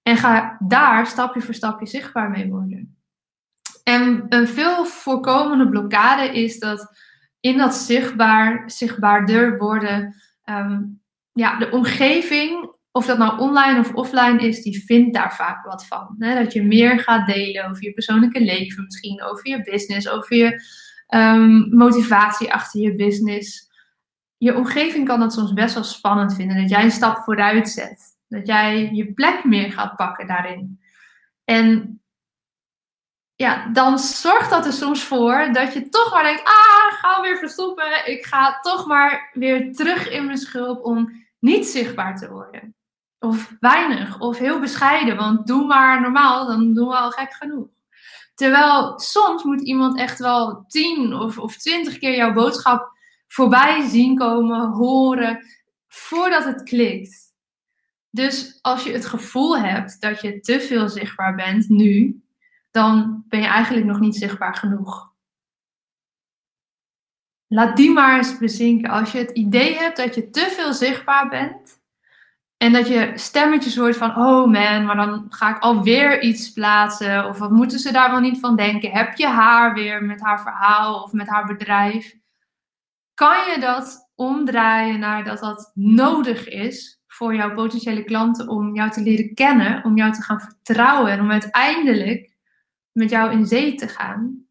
En 0.03 0.17
ga 0.17 0.57
daar 0.61 1.07
stapje 1.07 1.41
voor 1.41 1.55
stapje 1.55 1.87
zichtbaar 1.87 2.31
mee 2.31 2.49
worden. 2.49 2.99
En 3.83 4.27
een 4.29 4.49
veel 4.49 4.85
voorkomende 4.85 5.69
blokkade 5.69 6.33
is 6.43 6.59
dat 6.59 6.99
in 7.41 7.59
dat 7.59 7.75
zichtbaar, 7.75 8.71
zichtbaarder 8.71 9.59
worden, 9.59 10.15
um, 10.45 11.03
ja, 11.33 11.59
de 11.59 11.71
omgeving 11.71 12.74
of 12.97 13.07
dat 13.07 13.19
nou 13.19 13.39
online 13.39 13.79
of 13.79 13.95
offline 13.95 14.39
is, 14.39 14.63
die 14.63 14.85
vindt 14.85 15.15
daar 15.15 15.35
vaak 15.35 15.65
wat 15.65 15.87
van. 15.87 16.15
Hè? 16.19 16.35
Dat 16.43 16.53
je 16.53 16.63
meer 16.63 17.01
gaat 17.01 17.27
delen 17.27 17.69
over 17.69 17.85
je 17.85 17.93
persoonlijke 17.93 18.41
leven, 18.41 18.85
misschien 18.85 19.23
over 19.23 19.49
je 19.49 19.63
business, 19.63 20.09
over 20.09 20.37
je 20.37 20.63
ehm, 21.07 21.77
motivatie 21.77 22.53
achter 22.53 22.81
je 22.81 22.95
business. 22.95 23.71
Je 24.37 24.57
omgeving 24.57 25.07
kan 25.07 25.21
dat 25.21 25.33
soms 25.33 25.53
best 25.53 25.75
wel 25.75 25.85
spannend 25.85 26.35
vinden, 26.35 26.57
dat 26.57 26.71
jij 26.71 26.83
een 26.83 26.91
stap 26.91 27.17
vooruit 27.17 27.69
zet. 27.69 28.17
Dat 28.29 28.47
jij 28.47 28.91
je 28.93 29.13
plek 29.13 29.45
meer 29.45 29.73
gaat 29.73 29.97
pakken 29.97 30.27
daarin. 30.27 30.81
En 31.45 32.01
ja, 33.35 33.69
dan 33.73 33.99
zorgt 33.99 34.51
dat 34.51 34.67
er 34.67 34.73
soms 34.73 35.05
voor 35.05 35.49
dat 35.53 35.73
je 35.73 35.89
toch 35.89 36.13
maar 36.13 36.23
denkt: 36.23 36.45
ah, 36.45 36.99
ga 37.01 37.21
weer 37.21 37.39
verstoppen. 37.39 38.07
Ik 38.07 38.25
ga 38.25 38.59
toch 38.61 38.87
maar 38.87 39.31
weer 39.33 39.73
terug 39.73 40.11
in 40.11 40.25
mijn 40.25 40.39
schulp 40.39 40.85
om 40.85 41.27
niet 41.39 41.67
zichtbaar 41.67 42.17
te 42.17 42.31
worden. 42.31 42.75
Of 43.25 43.57
weinig, 43.61 44.21
of 44.21 44.39
heel 44.39 44.61
bescheiden, 44.61 45.17
want 45.17 45.47
doe 45.47 45.67
maar 45.67 46.01
normaal, 46.01 46.47
dan 46.47 46.75
doen 46.75 46.89
we 46.89 46.97
al 46.97 47.11
gek 47.11 47.35
genoeg. 47.35 47.69
Terwijl 48.35 48.99
soms 48.99 49.43
moet 49.43 49.61
iemand 49.61 49.99
echt 49.99 50.19
wel 50.19 50.65
tien 50.67 51.15
of, 51.15 51.39
of 51.39 51.57
twintig 51.57 51.99
keer 51.99 52.17
jouw 52.17 52.33
boodschap 52.33 52.93
voorbij 53.29 53.89
zien 53.89 54.17
komen, 54.17 54.71
horen, 54.71 55.47
voordat 55.89 56.45
het 56.45 56.63
klikt. 56.63 57.33
Dus 58.11 58.59
als 58.63 58.85
je 58.85 58.93
het 58.93 59.07
gevoel 59.07 59.59
hebt 59.59 60.01
dat 60.01 60.21
je 60.21 60.41
te 60.41 60.61
veel 60.61 60.89
zichtbaar 60.89 61.35
bent 61.35 61.69
nu, 61.69 62.23
dan 62.71 63.25
ben 63.29 63.41
je 63.41 63.47
eigenlijk 63.47 63.87
nog 63.87 64.01
niet 64.01 64.17
zichtbaar 64.17 64.55
genoeg. 64.55 65.13
Laat 67.47 67.77
die 67.77 67.91
maar 67.91 68.17
eens 68.17 68.39
bezinken. 68.39 68.91
Als 68.91 69.13
je 69.13 69.19
het 69.19 69.31
idee 69.31 69.75
hebt 69.75 69.97
dat 69.97 70.15
je 70.15 70.31
te 70.31 70.53
veel 70.57 70.73
zichtbaar 70.73 71.29
bent 71.29 71.83
en 72.65 72.73
dat 72.73 72.89
je 72.89 73.13
stemmetjes 73.15 73.77
hoort 73.77 73.97
van, 73.97 74.11
oh 74.11 74.51
man, 74.51 74.85
maar 74.85 74.97
dan 74.97 75.27
ga 75.29 75.57
ik 75.57 75.63
alweer 75.63 76.23
iets 76.23 76.53
plaatsen 76.53 77.29
of 77.29 77.39
wat 77.39 77.51
moeten 77.51 77.79
ze 77.79 77.93
daar 77.93 78.11
wel 78.11 78.21
niet 78.21 78.41
van 78.41 78.57
denken? 78.57 78.91
Heb 78.91 79.17
je 79.17 79.27
haar 79.27 79.75
weer 79.75 80.05
met 80.05 80.21
haar 80.21 80.41
verhaal 80.41 81.03
of 81.03 81.13
met 81.13 81.29
haar 81.29 81.47
bedrijf? 81.47 82.15
Kan 83.15 83.37
je 83.51 83.61
dat 83.61 84.11
omdraaien 84.15 84.99
naar 84.99 85.25
dat 85.25 85.39
dat 85.39 85.71
nodig 85.75 86.49
is 86.49 87.01
voor 87.07 87.35
jouw 87.35 87.55
potentiële 87.55 88.05
klanten 88.05 88.49
om 88.49 88.75
jou 88.75 88.91
te 88.91 89.03
leren 89.03 89.35
kennen, 89.35 89.85
om 89.85 89.97
jou 89.97 90.13
te 90.13 90.23
gaan 90.23 90.41
vertrouwen 90.41 91.13
en 91.13 91.21
om 91.21 91.31
uiteindelijk 91.31 92.33
met 92.93 93.11
jou 93.11 93.33
in 93.33 93.47
zee 93.47 93.75
te 93.75 93.89
gaan. 93.89 94.47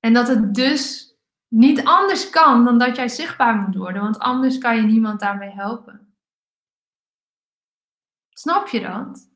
En 0.00 0.12
dat 0.12 0.28
het 0.28 0.54
dus 0.54 1.09
niet 1.50 1.84
anders 1.84 2.30
kan 2.30 2.64
dan 2.64 2.78
dat 2.78 2.96
jij 2.96 3.08
zichtbaar 3.08 3.54
moet 3.54 3.76
worden, 3.76 4.02
want 4.02 4.18
anders 4.18 4.58
kan 4.58 4.76
je 4.76 4.82
niemand 4.82 5.20
daarmee 5.20 5.50
helpen. 5.50 6.14
Snap 8.28 8.68
je 8.68 8.80
dat? 8.80 9.30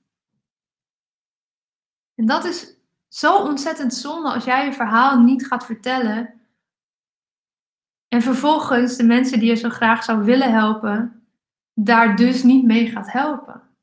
En 2.14 2.26
dat 2.26 2.44
is 2.44 2.76
zo 3.08 3.36
ontzettend 3.36 3.94
zonde 3.94 4.32
als 4.32 4.44
jij 4.44 4.64
je 4.64 4.72
verhaal 4.72 5.20
niet 5.20 5.46
gaat 5.46 5.64
vertellen. 5.64 6.40
En 8.08 8.22
vervolgens 8.22 8.96
de 8.96 9.04
mensen 9.04 9.38
die 9.38 9.48
je 9.48 9.54
zo 9.54 9.68
graag 9.68 10.04
zou 10.04 10.24
willen 10.24 10.52
helpen, 10.52 11.26
daar 11.72 12.16
dus 12.16 12.42
niet 12.42 12.64
mee 12.64 12.90
gaat 12.90 13.12
helpen. 13.12 13.73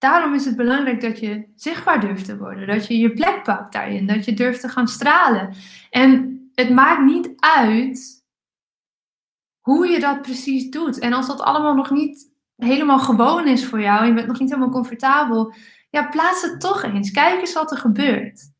Daarom 0.00 0.34
is 0.34 0.44
het 0.44 0.56
belangrijk 0.56 1.00
dat 1.00 1.18
je 1.18 1.52
zichtbaar 1.56 2.00
durft 2.00 2.24
te 2.24 2.38
worden. 2.38 2.66
Dat 2.66 2.86
je 2.86 2.98
je 2.98 3.12
plek 3.12 3.42
pakt 3.42 3.72
daarin. 3.72 4.06
Dat 4.06 4.24
je 4.24 4.34
durft 4.34 4.60
te 4.60 4.68
gaan 4.68 4.88
stralen. 4.88 5.54
En 5.90 6.40
het 6.54 6.70
maakt 6.70 7.04
niet 7.04 7.32
uit 7.36 8.24
hoe 9.60 9.86
je 9.86 10.00
dat 10.00 10.22
precies 10.22 10.70
doet. 10.70 10.98
En 10.98 11.12
als 11.12 11.26
dat 11.26 11.40
allemaal 11.40 11.74
nog 11.74 11.90
niet 11.90 12.32
helemaal 12.56 12.98
gewoon 12.98 13.46
is 13.46 13.66
voor 13.66 13.80
jou. 13.80 14.06
Je 14.06 14.14
bent 14.14 14.26
nog 14.26 14.40
niet 14.40 14.50
helemaal 14.50 14.70
comfortabel. 14.70 15.54
Ja, 15.90 16.08
plaats 16.08 16.42
het 16.42 16.60
toch 16.60 16.82
eens. 16.82 17.10
Kijk 17.10 17.40
eens 17.40 17.52
wat 17.52 17.70
er 17.70 17.78
gebeurt. 17.78 18.52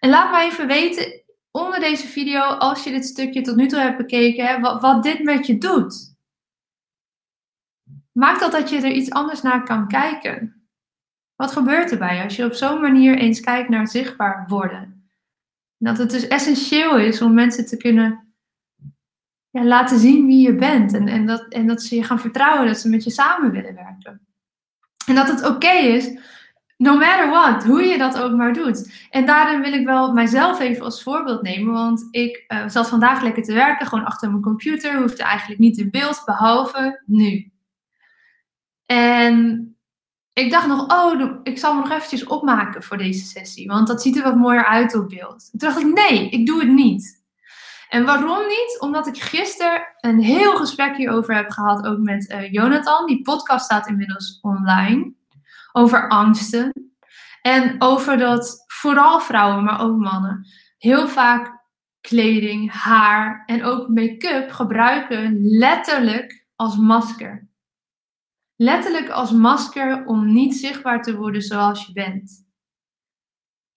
En 0.00 0.10
laat 0.10 0.30
me 0.30 0.40
even 0.40 0.66
weten 0.66 1.22
onder 1.50 1.80
deze 1.80 2.06
video, 2.06 2.40
als 2.40 2.84
je 2.84 2.90
dit 2.90 3.04
stukje 3.04 3.40
tot 3.40 3.56
nu 3.56 3.66
toe 3.66 3.78
hebt 3.78 3.96
bekeken, 3.96 4.60
wat, 4.60 4.80
wat 4.80 5.02
dit 5.02 5.22
met 5.22 5.46
je 5.46 5.58
doet. 5.58 6.14
Maakt 8.12 8.40
dat 8.40 8.52
dat 8.52 8.70
je 8.70 8.76
er 8.76 8.92
iets 8.92 9.10
anders 9.10 9.42
naar 9.42 9.64
kan 9.64 9.88
kijken. 9.88 10.55
Wat 11.36 11.52
gebeurt 11.52 11.90
erbij 11.90 12.22
als 12.22 12.36
je 12.36 12.44
op 12.44 12.52
zo'n 12.52 12.80
manier 12.80 13.18
eens 13.18 13.40
kijkt 13.40 13.68
naar 13.68 13.88
zichtbaar 13.88 14.44
worden? 14.48 15.10
Dat 15.78 15.98
het 15.98 16.10
dus 16.10 16.28
essentieel 16.28 16.98
is 16.98 17.22
om 17.22 17.34
mensen 17.34 17.66
te 17.66 17.76
kunnen 17.76 18.34
ja, 19.50 19.64
laten 19.64 19.98
zien 19.98 20.26
wie 20.26 20.46
je 20.46 20.54
bent. 20.54 20.94
En, 20.94 21.08
en, 21.08 21.26
dat, 21.26 21.46
en 21.48 21.66
dat 21.66 21.82
ze 21.82 21.94
je 21.94 22.04
gaan 22.04 22.20
vertrouwen, 22.20 22.66
dat 22.66 22.78
ze 22.78 22.88
met 22.88 23.04
je 23.04 23.10
samen 23.10 23.50
willen 23.50 23.74
werken. 23.74 24.26
En 25.06 25.14
dat 25.14 25.28
het 25.28 25.46
oké 25.46 25.70
is, 25.70 26.18
no 26.76 26.98
matter 26.98 27.28
what, 27.28 27.64
hoe 27.64 27.82
je 27.82 27.98
dat 27.98 28.18
ook 28.18 28.32
maar 28.32 28.52
doet. 28.52 29.06
En 29.10 29.26
daarin 29.26 29.60
wil 29.60 29.72
ik 29.72 29.86
wel 29.86 30.12
mijzelf 30.12 30.60
even 30.60 30.84
als 30.84 31.02
voorbeeld 31.02 31.42
nemen. 31.42 31.72
Want 31.72 32.08
ik 32.10 32.44
uh, 32.48 32.68
zat 32.68 32.88
vandaag 32.88 33.22
lekker 33.22 33.42
te 33.42 33.52
werken, 33.52 33.86
gewoon 33.86 34.04
achter 34.04 34.30
mijn 34.30 34.42
computer. 34.42 35.00
Hoefde 35.00 35.22
eigenlijk 35.22 35.60
niet 35.60 35.78
in 35.78 35.90
beeld, 35.90 36.22
behalve 36.24 37.02
nu. 37.06 37.50
En 38.86 39.75
ik 40.38 40.50
dacht 40.50 40.66
nog, 40.66 40.92
oh, 40.92 41.40
ik 41.42 41.58
zal 41.58 41.74
me 41.74 41.80
nog 41.80 41.90
eventjes 41.90 42.24
opmaken 42.24 42.82
voor 42.82 42.96
deze 42.96 43.24
sessie. 43.24 43.66
Want 43.66 43.86
dat 43.86 44.02
ziet 44.02 44.16
er 44.16 44.22
wat 44.22 44.36
mooier 44.36 44.64
uit 44.64 44.94
op 44.94 45.08
beeld. 45.08 45.48
Toen 45.50 45.68
dacht 45.68 45.80
ik, 45.80 45.86
nee, 45.86 46.28
ik 46.28 46.46
doe 46.46 46.60
het 46.60 46.68
niet. 46.68 47.24
En 47.88 48.04
waarom 48.04 48.46
niet? 48.46 48.76
Omdat 48.80 49.06
ik 49.06 49.22
gisteren 49.22 49.86
een 50.00 50.20
heel 50.20 50.56
gesprek 50.56 50.96
hierover 50.96 51.34
heb 51.34 51.50
gehad, 51.50 51.86
ook 51.86 51.98
met 51.98 52.30
uh, 52.30 52.52
Jonathan. 52.52 53.06
Die 53.06 53.22
podcast 53.22 53.64
staat 53.64 53.88
inmiddels 53.88 54.38
online. 54.42 55.12
Over 55.72 56.08
angsten. 56.08 56.72
En 57.42 57.76
over 57.78 58.18
dat 58.18 58.64
vooral 58.66 59.20
vrouwen, 59.20 59.64
maar 59.64 59.80
ook 59.80 59.96
mannen, 59.96 60.46
heel 60.78 61.08
vaak 61.08 61.64
kleding, 62.00 62.72
haar 62.72 63.42
en 63.46 63.64
ook 63.64 63.88
make-up 63.88 64.50
gebruiken 64.50 65.38
letterlijk 65.40 66.46
als 66.56 66.76
masker. 66.76 67.48
Letterlijk 68.56 69.08
als 69.08 69.32
masker 69.32 70.06
om 70.06 70.32
niet 70.32 70.56
zichtbaar 70.56 71.02
te 71.02 71.16
worden 71.16 71.42
zoals 71.42 71.86
je 71.86 71.92
bent. 71.92 72.46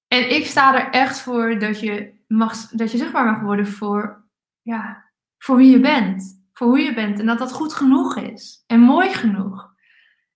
En 0.07 0.35
ik 0.35 0.45
sta 0.45 0.75
er 0.75 0.89
echt 0.89 1.19
voor 1.19 1.59
dat 1.59 1.79
je, 1.79 2.13
mag, 2.27 2.67
dat 2.67 2.91
je 2.91 2.97
zichtbaar 2.97 3.25
mag 3.25 3.41
worden 3.41 3.67
voor, 3.67 4.27
ja, 4.61 5.11
voor 5.37 5.55
wie 5.57 5.71
je 5.71 5.79
bent. 5.79 6.47
Voor 6.53 6.67
hoe 6.67 6.79
je 6.79 6.93
bent. 6.93 7.19
En 7.19 7.25
dat 7.25 7.37
dat 7.37 7.51
goed 7.51 7.73
genoeg 7.73 8.17
is. 8.17 8.63
En 8.67 8.79
mooi 8.79 9.09
genoeg. 9.09 9.73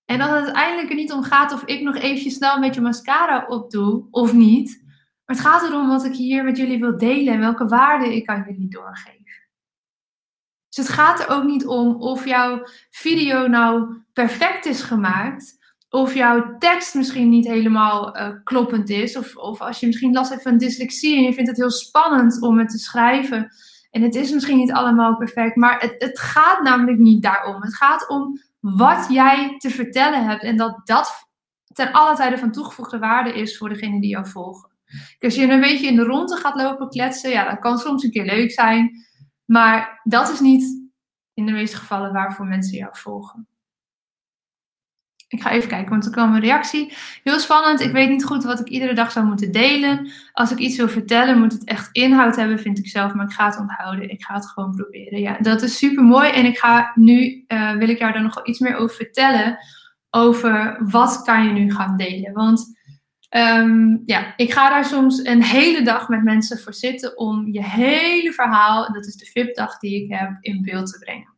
En 0.05 0.19
dat 0.19 0.29
het 0.29 0.43
uiteindelijk 0.43 0.89
er 0.89 0.95
niet 0.95 1.12
om 1.12 1.23
gaat 1.23 1.51
of 1.51 1.63
ik 1.63 1.81
nog 1.81 1.95
eventjes 1.95 2.33
snel 2.33 2.55
een 2.55 2.62
beetje 2.62 2.81
mascara 2.81 3.45
opdoe 3.47 4.07
of 4.12 4.33
niet. 4.33 4.81
Maar 5.25 5.35
het 5.35 5.45
gaat 5.45 5.63
erom 5.63 5.88
wat 5.88 6.05
ik 6.05 6.15
hier 6.15 6.43
met 6.43 6.57
jullie 6.57 6.79
wil 6.79 6.97
delen 6.97 7.33
en 7.33 7.39
welke 7.39 7.67
waarden 7.67 8.12
ik 8.12 8.29
aan 8.29 8.43
jullie 8.47 8.69
doorgeef. 8.69 9.21
Dus 10.67 10.88
het 10.88 10.95
gaat 10.95 11.19
er 11.19 11.29
ook 11.29 11.43
niet 11.43 11.65
om 11.65 12.01
of 12.01 12.25
jouw 12.25 12.67
video 12.89 13.47
nou 13.47 14.02
perfect 14.13 14.65
is 14.65 14.82
gemaakt. 14.82 15.62
Of 15.89 16.13
jouw 16.13 16.58
tekst 16.58 16.96
misschien 16.96 17.29
niet 17.29 17.48
helemaal 17.48 18.17
uh, 18.17 18.29
kloppend 18.43 18.89
is. 18.89 19.17
Of, 19.17 19.36
of 19.36 19.62
als 19.62 19.79
je 19.79 19.86
misschien 19.86 20.13
last 20.13 20.29
hebt 20.29 20.41
van 20.41 20.58
dyslexie 20.58 21.17
en 21.17 21.24
je 21.24 21.34
vindt 21.34 21.50
het 21.50 21.60
heel 21.60 21.72
spannend 21.72 22.41
om 22.41 22.60
het 22.60 22.70
te 22.70 22.77
schrijven. 22.77 23.50
En 23.91 24.01
het 24.01 24.15
is 24.15 24.32
misschien 24.32 24.58
niet 24.58 24.72
allemaal 24.72 25.17
perfect. 25.17 25.55
Maar 25.55 25.79
het, 25.79 25.96
het 25.98 26.20
gaat 26.20 26.62
namelijk 26.62 26.98
niet 26.98 27.24
daarom. 27.24 27.62
Het 27.62 27.75
gaat 27.75 28.10
om 28.10 28.41
wat 28.60 29.05
jij 29.10 29.55
te 29.58 29.70
vertellen 29.70 30.25
hebt. 30.25 30.43
En 30.43 30.58
dat 30.58 30.82
dat 30.84 31.27
ten 31.74 31.91
alle 31.91 32.15
tijde 32.15 32.38
van 32.38 32.51
toegevoegde 32.51 33.00
waarde 33.00 33.34
is 33.34 33.58
voor 33.58 33.70
degene 33.70 34.01
die 34.01 34.10
jou 34.10 34.27
volgen. 34.27 34.72
Als 35.20 35.36
je 35.36 35.48
een 35.48 35.62
beetje 35.62 35.88
in 35.88 35.96
de 35.96 36.03
ronde 36.03 36.36
gaat 36.36 36.55
lopen 36.55 36.89
kletsen, 36.89 37.29
ja, 37.29 37.50
dat 37.50 37.60
kan 37.60 37.77
soms 37.77 38.03
een 38.03 38.12
keer 38.12 38.25
leuk 38.25 38.51
zijn. 38.51 38.91
Maar 39.46 40.01
dat 40.03 40.29
is 40.29 40.39
niet 40.39 40.91
in 41.34 41.46
de 41.46 41.51
meeste 41.51 41.77
gevallen 41.77 42.13
waarvoor 42.13 42.46
mensen 42.46 42.77
jou 42.77 42.98
volgen. 42.98 43.48
Ik 45.33 45.41
ga 45.41 45.51
even 45.51 45.69
kijken, 45.69 45.89
want 45.89 46.05
er 46.05 46.11
kwam 46.11 46.33
een 46.33 46.39
reactie. 46.39 46.93
Heel 47.23 47.39
spannend. 47.39 47.81
Ik 47.81 47.91
weet 47.91 48.09
niet 48.09 48.25
goed 48.25 48.43
wat 48.43 48.59
ik 48.59 48.67
iedere 48.67 48.93
dag 48.93 49.11
zou 49.11 49.25
moeten 49.25 49.51
delen. 49.51 50.11
Als 50.31 50.51
ik 50.51 50.57
iets 50.57 50.77
wil 50.77 50.89
vertellen, 50.89 51.39
moet 51.39 51.51
het 51.51 51.63
echt 51.63 51.89
inhoud 51.91 52.35
hebben, 52.35 52.59
vind 52.59 52.77
ik 52.77 52.87
zelf. 52.87 53.13
Maar 53.13 53.25
ik 53.25 53.33
ga 53.33 53.45
het 53.45 53.59
onthouden. 53.59 54.09
Ik 54.09 54.23
ga 54.23 54.33
het 54.33 54.49
gewoon 54.49 54.75
proberen. 54.75 55.19
Ja, 55.19 55.37
dat 55.39 55.61
is 55.61 55.77
super 55.77 56.03
mooi. 56.03 56.29
En 56.29 56.45
ik 56.45 56.57
ga 56.57 56.91
nu, 56.95 57.45
uh, 57.47 57.71
wil 57.71 57.89
ik 57.89 57.99
jou 57.99 58.13
daar 58.13 58.21
nog 58.21 58.35
wel 58.35 58.47
iets 58.47 58.59
meer 58.59 58.75
over 58.75 58.95
vertellen. 58.95 59.57
Over 60.09 60.77
wat 60.89 61.21
kan 61.21 61.45
je 61.45 61.51
nu 61.51 61.71
gaan 61.71 61.97
delen. 61.97 62.33
Want 62.33 62.81
Um, 63.37 64.03
ja, 64.05 64.33
ik 64.37 64.53
ga 64.53 64.69
daar 64.69 64.85
soms 64.85 65.25
een 65.25 65.43
hele 65.43 65.81
dag 65.81 66.07
met 66.07 66.23
mensen 66.23 66.59
voor 66.59 66.73
zitten 66.73 67.17
om 67.17 67.47
je 67.51 67.63
hele 67.63 68.33
verhaal, 68.33 68.93
dat 68.93 69.05
is 69.05 69.15
de 69.15 69.25
VIP-dag 69.25 69.77
die 69.79 70.03
ik 70.03 70.11
heb, 70.11 70.37
in 70.39 70.61
beeld 70.61 70.87
te 70.87 70.99
brengen. 70.99 71.32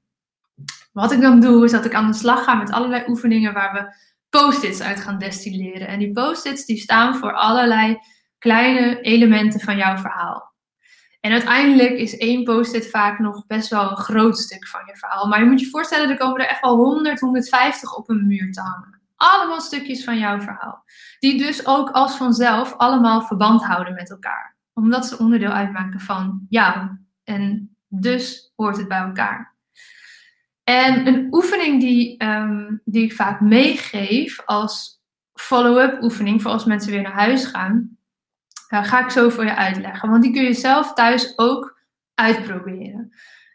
Wat 0.95 1.11
ik 1.11 1.21
dan 1.21 1.39
doe, 1.39 1.65
is 1.65 1.71
dat 1.71 1.85
ik 1.85 1.93
aan 1.93 2.07
de 2.07 2.17
slag 2.17 2.43
ga 2.43 2.53
met 2.53 2.71
allerlei 2.71 3.03
oefeningen 3.07 3.53
waar 3.53 3.73
we 3.73 3.95
post-its 4.29 4.81
uit 4.81 4.99
gaan 4.99 5.17
destilleren. 5.17 5.87
En 5.87 5.99
die 5.99 6.11
post-its 6.11 6.65
die 6.65 6.77
staan 6.77 7.15
voor 7.15 7.33
allerlei 7.33 7.97
kleine 8.37 9.01
elementen 9.01 9.59
van 9.59 9.77
jouw 9.77 9.97
verhaal. 9.97 10.53
En 11.19 11.31
uiteindelijk 11.31 11.91
is 11.91 12.17
één 12.17 12.43
post-it 12.43 12.89
vaak 12.89 13.19
nog 13.19 13.45
best 13.45 13.69
wel 13.69 13.91
een 13.91 13.97
groot 13.97 14.37
stuk 14.37 14.67
van 14.67 14.81
je 14.85 14.97
verhaal. 14.97 15.27
Maar 15.27 15.39
je 15.39 15.45
moet 15.45 15.59
je 15.59 15.69
voorstellen, 15.69 16.09
er 16.09 16.17
komen 16.17 16.41
er 16.41 16.47
echt 16.47 16.61
wel 16.61 16.75
100, 16.75 17.19
150 17.19 17.95
op 17.95 18.09
een 18.09 18.27
muur 18.27 18.51
te 18.51 18.61
hangen. 18.61 19.01
Allemaal 19.15 19.61
stukjes 19.61 20.03
van 20.03 20.17
jouw 20.17 20.39
verhaal. 20.39 20.83
Die 21.19 21.37
dus 21.37 21.65
ook 21.65 21.89
als 21.89 22.17
vanzelf 22.17 22.73
allemaal 22.77 23.21
verband 23.21 23.63
houden 23.63 23.93
met 23.93 24.09
elkaar. 24.09 24.57
Omdat 24.73 25.05
ze 25.05 25.17
onderdeel 25.17 25.51
uitmaken 25.51 25.99
van 25.99 26.45
jou. 26.49 26.97
En 27.23 27.75
dus 27.87 28.51
hoort 28.55 28.77
het 28.77 28.87
bij 28.87 28.99
elkaar. 28.99 29.54
En 30.65 31.07
een 31.07 31.27
oefening 31.31 31.81
die, 31.81 32.23
um, 32.25 32.81
die 32.85 33.03
ik 33.03 33.13
vaak 33.13 33.41
meegeef 33.41 34.41
als 34.45 35.01
follow-up 35.33 36.01
oefening 36.01 36.41
voor 36.41 36.51
als 36.51 36.65
mensen 36.65 36.91
weer 36.91 37.01
naar 37.01 37.11
huis 37.11 37.45
gaan, 37.45 37.97
uh, 38.73 38.83
ga 38.83 39.03
ik 39.03 39.09
zo 39.09 39.29
voor 39.29 39.43
je 39.43 39.55
uitleggen. 39.55 40.09
Want 40.09 40.23
die 40.23 40.33
kun 40.33 40.43
je 40.43 40.53
zelf 40.53 40.93
thuis 40.93 41.37
ook 41.37 41.79
uitproberen. 42.13 43.09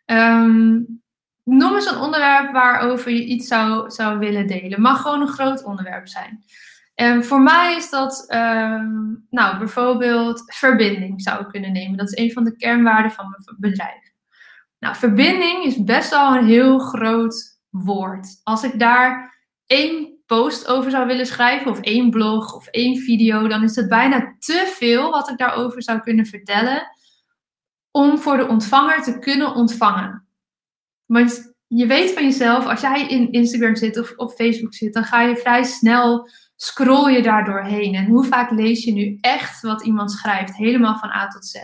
Um, 0.06 1.02
noem 1.44 1.74
eens 1.74 1.90
een 1.90 2.00
onderwerp 2.00 2.52
waarover 2.52 3.12
je 3.12 3.24
iets 3.24 3.46
zou, 3.46 3.90
zou 3.90 4.18
willen 4.18 4.46
delen. 4.46 4.80
Mag 4.80 5.00
gewoon 5.00 5.20
een 5.20 5.28
groot 5.28 5.64
onderwerp 5.64 6.08
zijn. 6.08 6.44
En 6.94 7.24
voor 7.24 7.40
mij 7.40 7.76
is 7.76 7.90
dat, 7.90 8.24
nou, 9.30 9.58
bijvoorbeeld 9.58 10.42
verbinding 10.46 11.22
zou 11.22 11.40
ik 11.40 11.48
kunnen 11.48 11.72
nemen. 11.72 11.96
Dat 11.96 12.12
is 12.12 12.18
een 12.24 12.32
van 12.32 12.44
de 12.44 12.56
kernwaarden 12.56 13.10
van 13.10 13.28
mijn 13.30 13.56
bedrijf. 13.58 14.09
Nou, 14.80 14.96
verbinding 14.96 15.64
is 15.64 15.84
best 15.84 16.10
wel 16.10 16.36
een 16.36 16.46
heel 16.46 16.78
groot 16.78 17.58
woord. 17.70 18.40
Als 18.42 18.62
ik 18.62 18.78
daar 18.78 19.38
één 19.66 20.18
post 20.26 20.66
over 20.66 20.90
zou 20.90 21.06
willen 21.06 21.26
schrijven, 21.26 21.70
of 21.70 21.80
één 21.80 22.10
blog 22.10 22.54
of 22.54 22.66
één 22.66 22.96
video, 22.96 23.48
dan 23.48 23.62
is 23.62 23.76
het 23.76 23.88
bijna 23.88 24.36
te 24.38 24.72
veel 24.76 25.10
wat 25.10 25.30
ik 25.30 25.38
daarover 25.38 25.82
zou 25.82 26.00
kunnen 26.00 26.26
vertellen 26.26 26.86
om 27.90 28.18
voor 28.18 28.36
de 28.36 28.46
ontvanger 28.46 29.02
te 29.02 29.18
kunnen 29.18 29.54
ontvangen. 29.54 30.26
Want 31.06 31.54
je 31.66 31.86
weet 31.86 32.12
van 32.12 32.22
jezelf, 32.22 32.66
als 32.66 32.80
jij 32.80 33.08
in 33.08 33.32
Instagram 33.32 33.76
zit 33.76 33.98
of 33.98 34.12
op 34.16 34.30
Facebook 34.30 34.74
zit, 34.74 34.94
dan 34.94 35.04
ga 35.04 35.20
je 35.20 35.36
vrij 35.36 35.64
snel 35.64 36.28
scroll 36.56 37.12
je 37.12 37.22
daar 37.22 37.44
doorheen. 37.44 37.94
En 37.94 38.06
hoe 38.06 38.24
vaak 38.24 38.50
lees 38.50 38.84
je 38.84 38.92
nu 38.92 39.18
echt 39.20 39.62
wat 39.62 39.82
iemand 39.82 40.12
schrijft, 40.12 40.56
helemaal 40.56 40.98
van 40.98 41.10
A 41.10 41.26
tot 41.26 41.46
Z? 41.46 41.54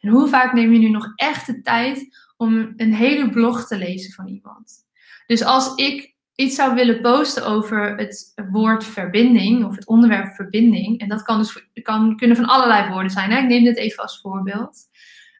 En 0.00 0.10
hoe 0.10 0.28
vaak 0.28 0.52
neem 0.52 0.72
je 0.72 0.78
nu 0.78 0.90
nog 0.90 1.12
echt 1.14 1.46
de 1.46 1.60
tijd 1.62 2.16
om 2.38 2.72
een 2.76 2.94
hele 2.94 3.30
blog 3.30 3.66
te 3.66 3.78
lezen 3.78 4.12
van 4.12 4.26
iemand. 4.26 4.86
Dus 5.26 5.42
als 5.42 5.74
ik 5.74 6.16
iets 6.34 6.54
zou 6.54 6.74
willen 6.74 7.00
posten 7.00 7.46
over 7.46 7.96
het 7.96 8.32
woord 8.50 8.84
verbinding 8.84 9.64
of 9.64 9.74
het 9.74 9.86
onderwerp 9.86 10.34
verbinding, 10.34 11.00
en 11.00 11.08
dat 11.08 11.22
kan 11.22 11.38
dus 11.38 11.68
kan, 11.82 12.16
kunnen 12.16 12.36
van 12.36 12.48
allerlei 12.48 12.90
woorden 12.90 13.10
zijn, 13.10 13.30
hè? 13.30 13.38
ik 13.38 13.48
neem 13.48 13.64
dit 13.64 13.76
even 13.76 14.02
als 14.02 14.20
voorbeeld, 14.20 14.78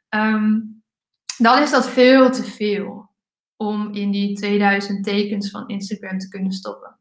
ehm, 0.08 0.60
dan 1.36 1.62
is 1.62 1.70
dat 1.70 1.88
veel 1.88 2.30
te 2.30 2.44
veel 2.44 3.10
om 3.56 3.94
in 3.94 4.10
die 4.10 4.36
2000 4.36 5.04
tekens 5.04 5.50
van 5.50 5.68
Instagram 5.68 6.18
te 6.18 6.28
kunnen 6.28 6.52
stoppen. 6.52 6.96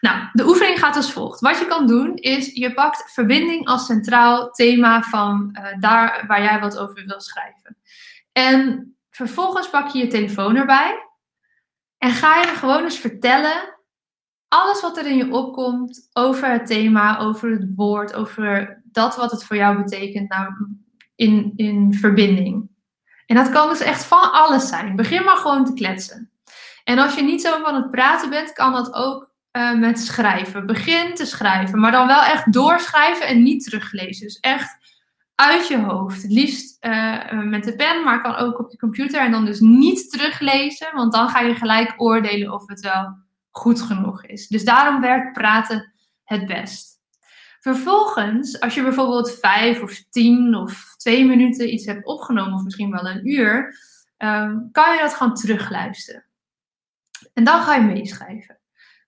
Nou, 0.00 0.28
de 0.32 0.46
oefening 0.46 0.78
gaat 0.78 0.96
als 0.96 1.12
volgt. 1.12 1.40
Wat 1.40 1.58
je 1.58 1.66
kan 1.66 1.86
doen 1.86 2.16
is, 2.16 2.52
je 2.52 2.74
pakt 2.74 3.12
verbinding 3.12 3.66
als 3.66 3.86
centraal 3.86 4.50
thema 4.50 5.02
van 5.02 5.56
uh, 5.58 5.80
daar 5.80 6.24
waar 6.26 6.42
jij 6.42 6.60
wat 6.60 6.78
over 6.78 7.04
wil 7.06 7.20
schrijven. 7.20 7.76
En 8.32 8.92
Vervolgens 9.18 9.70
pak 9.70 9.88
je 9.88 9.98
je 9.98 10.06
telefoon 10.06 10.56
erbij 10.56 11.08
en 11.98 12.10
ga 12.10 12.40
je 12.40 12.46
gewoon 12.46 12.82
eens 12.82 12.98
vertellen 12.98 13.76
alles 14.48 14.80
wat 14.80 14.96
er 14.96 15.06
in 15.06 15.16
je 15.16 15.32
opkomt 15.32 16.08
over 16.12 16.50
het 16.50 16.66
thema, 16.66 17.18
over 17.18 17.50
het 17.50 17.66
woord, 17.76 18.14
over 18.14 18.80
dat 18.84 19.16
wat 19.16 19.30
het 19.30 19.44
voor 19.44 19.56
jou 19.56 19.82
betekent 19.82 20.28
nou, 20.28 20.52
in, 21.14 21.52
in 21.56 21.94
verbinding. 21.94 22.68
En 23.26 23.36
dat 23.36 23.50
kan 23.50 23.68
dus 23.68 23.80
echt 23.80 24.04
van 24.04 24.32
alles 24.32 24.68
zijn. 24.68 24.96
Begin 24.96 25.24
maar 25.24 25.36
gewoon 25.36 25.64
te 25.64 25.72
kletsen. 25.72 26.30
En 26.84 26.98
als 26.98 27.14
je 27.14 27.22
niet 27.22 27.42
zo 27.42 27.62
van 27.62 27.74
het 27.74 27.90
praten 27.90 28.30
bent, 28.30 28.52
kan 28.52 28.72
dat 28.72 28.94
ook 28.94 29.30
uh, 29.52 29.74
met 29.74 30.00
schrijven. 30.00 30.66
Begin 30.66 31.14
te 31.14 31.26
schrijven, 31.26 31.80
maar 31.80 31.92
dan 31.92 32.06
wel 32.06 32.22
echt 32.22 32.52
doorschrijven 32.52 33.26
en 33.26 33.42
niet 33.42 33.64
teruglezen. 33.64 34.26
Dus 34.26 34.38
echt 34.40 34.87
uit 35.38 35.68
je 35.68 35.78
hoofd. 35.78 36.22
Het 36.22 36.30
liefst 36.30 36.84
uh, 36.84 37.42
met 37.42 37.64
de 37.64 37.76
pen, 37.76 38.04
maar 38.04 38.22
kan 38.22 38.34
ook 38.34 38.58
op 38.58 38.70
je 38.70 38.78
computer. 38.78 39.20
En 39.20 39.30
dan 39.30 39.44
dus 39.44 39.60
niet 39.60 40.10
teruglezen, 40.10 40.94
want 40.94 41.12
dan 41.12 41.28
ga 41.28 41.40
je 41.40 41.54
gelijk 41.54 41.94
oordelen 41.96 42.52
of 42.52 42.66
het 42.66 42.80
wel 42.80 43.16
goed 43.50 43.82
genoeg 43.82 44.24
is. 44.24 44.48
Dus 44.48 44.64
daarom 44.64 45.00
werkt 45.00 45.32
praten 45.32 45.92
het 46.24 46.46
best. 46.46 46.96
Vervolgens, 47.60 48.60
als 48.60 48.74
je 48.74 48.82
bijvoorbeeld 48.82 49.38
vijf 49.38 49.82
of 49.82 50.04
tien 50.10 50.54
of 50.54 50.94
twee 50.96 51.26
minuten 51.26 51.72
iets 51.72 51.86
hebt 51.86 52.06
opgenomen, 52.06 52.54
of 52.54 52.62
misschien 52.62 52.90
wel 52.90 53.06
een 53.06 53.28
uur, 53.28 53.76
um, 54.18 54.68
kan 54.72 54.94
je 54.94 55.00
dat 55.00 55.14
gewoon 55.14 55.34
terugluisteren. 55.34 56.24
En 57.34 57.44
dan 57.44 57.62
ga 57.62 57.74
je 57.74 57.80
meeschrijven. 57.80 58.58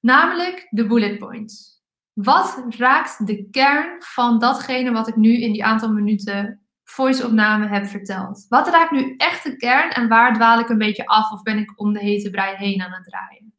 Namelijk 0.00 0.66
de 0.70 0.86
bullet 0.86 1.18
points. 1.18 1.79
Wat 2.22 2.64
raakt 2.68 3.26
de 3.26 3.48
kern 3.50 4.02
van 4.02 4.38
datgene 4.38 4.90
wat 4.90 5.08
ik 5.08 5.16
nu 5.16 5.40
in 5.40 5.52
die 5.52 5.64
aantal 5.64 5.92
minuten 5.92 6.60
voice-opname 6.84 7.66
heb 7.66 7.86
verteld? 7.86 8.46
Wat 8.48 8.68
raakt 8.68 8.90
nu 8.90 9.14
echt 9.16 9.44
de 9.44 9.56
kern 9.56 9.90
en 9.90 10.08
waar 10.08 10.34
dwaal 10.34 10.58
ik 10.58 10.68
een 10.68 10.78
beetje 10.78 11.06
af 11.06 11.32
of 11.32 11.42
ben 11.42 11.58
ik 11.58 11.80
om 11.80 11.92
de 11.92 12.00
hete 12.00 12.30
brei 12.30 12.56
heen 12.56 12.82
aan 12.82 12.92
het 12.92 13.04
draaien? 13.04 13.54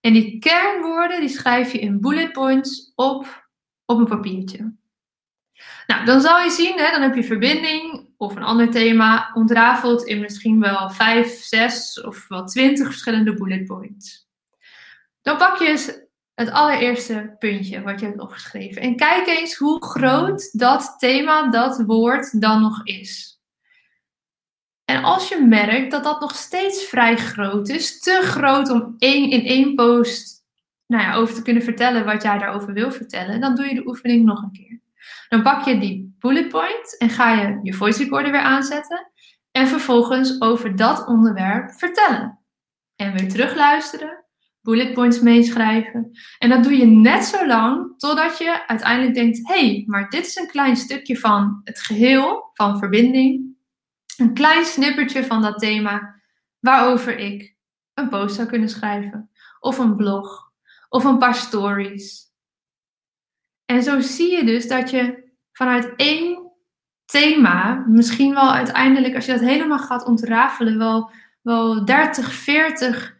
En 0.00 0.12
die 0.12 0.38
kernwoorden 0.38 1.20
die 1.20 1.28
schrijf 1.28 1.72
je 1.72 1.78
in 1.78 2.00
bullet 2.00 2.32
points 2.32 2.92
op, 2.94 3.48
op 3.84 3.98
een 3.98 4.06
papiertje. 4.06 4.74
Nou, 5.86 6.04
dan 6.04 6.20
zal 6.20 6.40
je 6.40 6.50
zien, 6.50 6.78
hè, 6.78 6.90
dan 6.90 7.02
heb 7.02 7.14
je 7.14 7.24
verbinding 7.24 8.08
of 8.16 8.36
een 8.36 8.42
ander 8.42 8.70
thema 8.70 9.30
ontrafeld 9.34 10.04
in 10.04 10.20
misschien 10.20 10.60
wel 10.60 10.90
5, 10.90 11.28
6 11.28 12.00
of 12.00 12.28
wel 12.28 12.44
20 12.44 12.86
verschillende 12.86 13.34
bullet 13.34 13.64
points. 13.64 14.28
Dan 15.22 15.36
pak 15.36 15.58
je 15.58 15.68
eens 15.68 16.08
het 16.40 16.50
allereerste 16.50 17.36
puntje 17.38 17.82
wat 17.82 18.00
je 18.00 18.06
hebt 18.06 18.20
opgeschreven. 18.20 18.82
En 18.82 18.96
kijk 18.96 19.26
eens 19.26 19.54
hoe 19.54 19.84
groot 19.84 20.58
dat 20.58 20.94
thema, 20.98 21.50
dat 21.50 21.82
woord 21.86 22.40
dan 22.40 22.60
nog 22.60 22.86
is. 22.86 23.40
En 24.84 25.02
als 25.02 25.28
je 25.28 25.40
merkt 25.40 25.90
dat 25.90 26.04
dat 26.04 26.20
nog 26.20 26.34
steeds 26.34 26.84
vrij 26.84 27.16
groot 27.16 27.68
is, 27.68 28.00
te 28.00 28.20
groot 28.22 28.70
om 28.70 28.94
één, 28.98 29.30
in 29.30 29.44
één 29.44 29.74
post 29.74 30.44
nou 30.86 31.02
ja, 31.02 31.14
over 31.14 31.34
te 31.34 31.42
kunnen 31.42 31.62
vertellen 31.62 32.04
wat 32.04 32.22
jij 32.22 32.38
daarover 32.38 32.72
wil 32.72 32.90
vertellen, 32.90 33.40
dan 33.40 33.54
doe 33.54 33.66
je 33.66 33.74
de 33.74 33.86
oefening 33.86 34.24
nog 34.24 34.42
een 34.42 34.52
keer. 34.52 34.80
Dan 35.28 35.42
pak 35.42 35.64
je 35.64 35.78
die 35.78 36.16
bullet 36.18 36.48
point 36.48 36.96
en 36.98 37.10
ga 37.10 37.34
je 37.34 37.58
je 37.62 37.74
voice 37.74 38.02
recorder 38.02 38.32
weer 38.32 38.40
aanzetten 38.40 39.10
en 39.50 39.66
vervolgens 39.66 40.40
over 40.40 40.76
dat 40.76 41.06
onderwerp 41.06 41.70
vertellen. 41.70 42.38
En 42.96 43.12
weer 43.12 43.28
terugluisteren 43.28 44.24
bullet 44.62 44.94
points 44.94 45.20
meeschrijven. 45.20 46.10
En 46.38 46.48
dat 46.48 46.62
doe 46.62 46.76
je 46.76 46.86
net 46.86 47.24
zo 47.24 47.46
lang 47.46 47.98
totdat 47.98 48.38
je 48.38 48.66
uiteindelijk 48.66 49.14
denkt: 49.14 49.48
hé, 49.48 49.66
hey, 49.66 49.84
maar 49.86 50.08
dit 50.08 50.26
is 50.26 50.36
een 50.36 50.50
klein 50.50 50.76
stukje 50.76 51.18
van 51.18 51.60
het 51.64 51.80
geheel, 51.80 52.50
van 52.54 52.78
verbinding. 52.78 53.58
Een 54.16 54.34
klein 54.34 54.64
snippertje 54.64 55.24
van 55.24 55.42
dat 55.42 55.58
thema 55.58 56.20
waarover 56.58 57.18
ik 57.18 57.56
een 57.94 58.08
post 58.08 58.34
zou 58.34 58.48
kunnen 58.48 58.68
schrijven, 58.68 59.30
of 59.60 59.78
een 59.78 59.96
blog, 59.96 60.52
of 60.88 61.04
een 61.04 61.18
paar 61.18 61.34
stories. 61.34 62.28
En 63.64 63.82
zo 63.82 64.00
zie 64.00 64.30
je 64.36 64.44
dus 64.44 64.68
dat 64.68 64.90
je 64.90 65.32
vanuit 65.52 65.92
één 65.96 66.52
thema, 67.04 67.84
misschien 67.88 68.34
wel 68.34 68.52
uiteindelijk, 68.52 69.14
als 69.14 69.26
je 69.26 69.32
dat 69.32 69.40
helemaal 69.40 69.78
gaat 69.78 70.04
ontrafelen, 70.04 70.78
wel, 70.78 71.10
wel 71.42 71.84
30, 71.84 72.32
40 72.32 73.18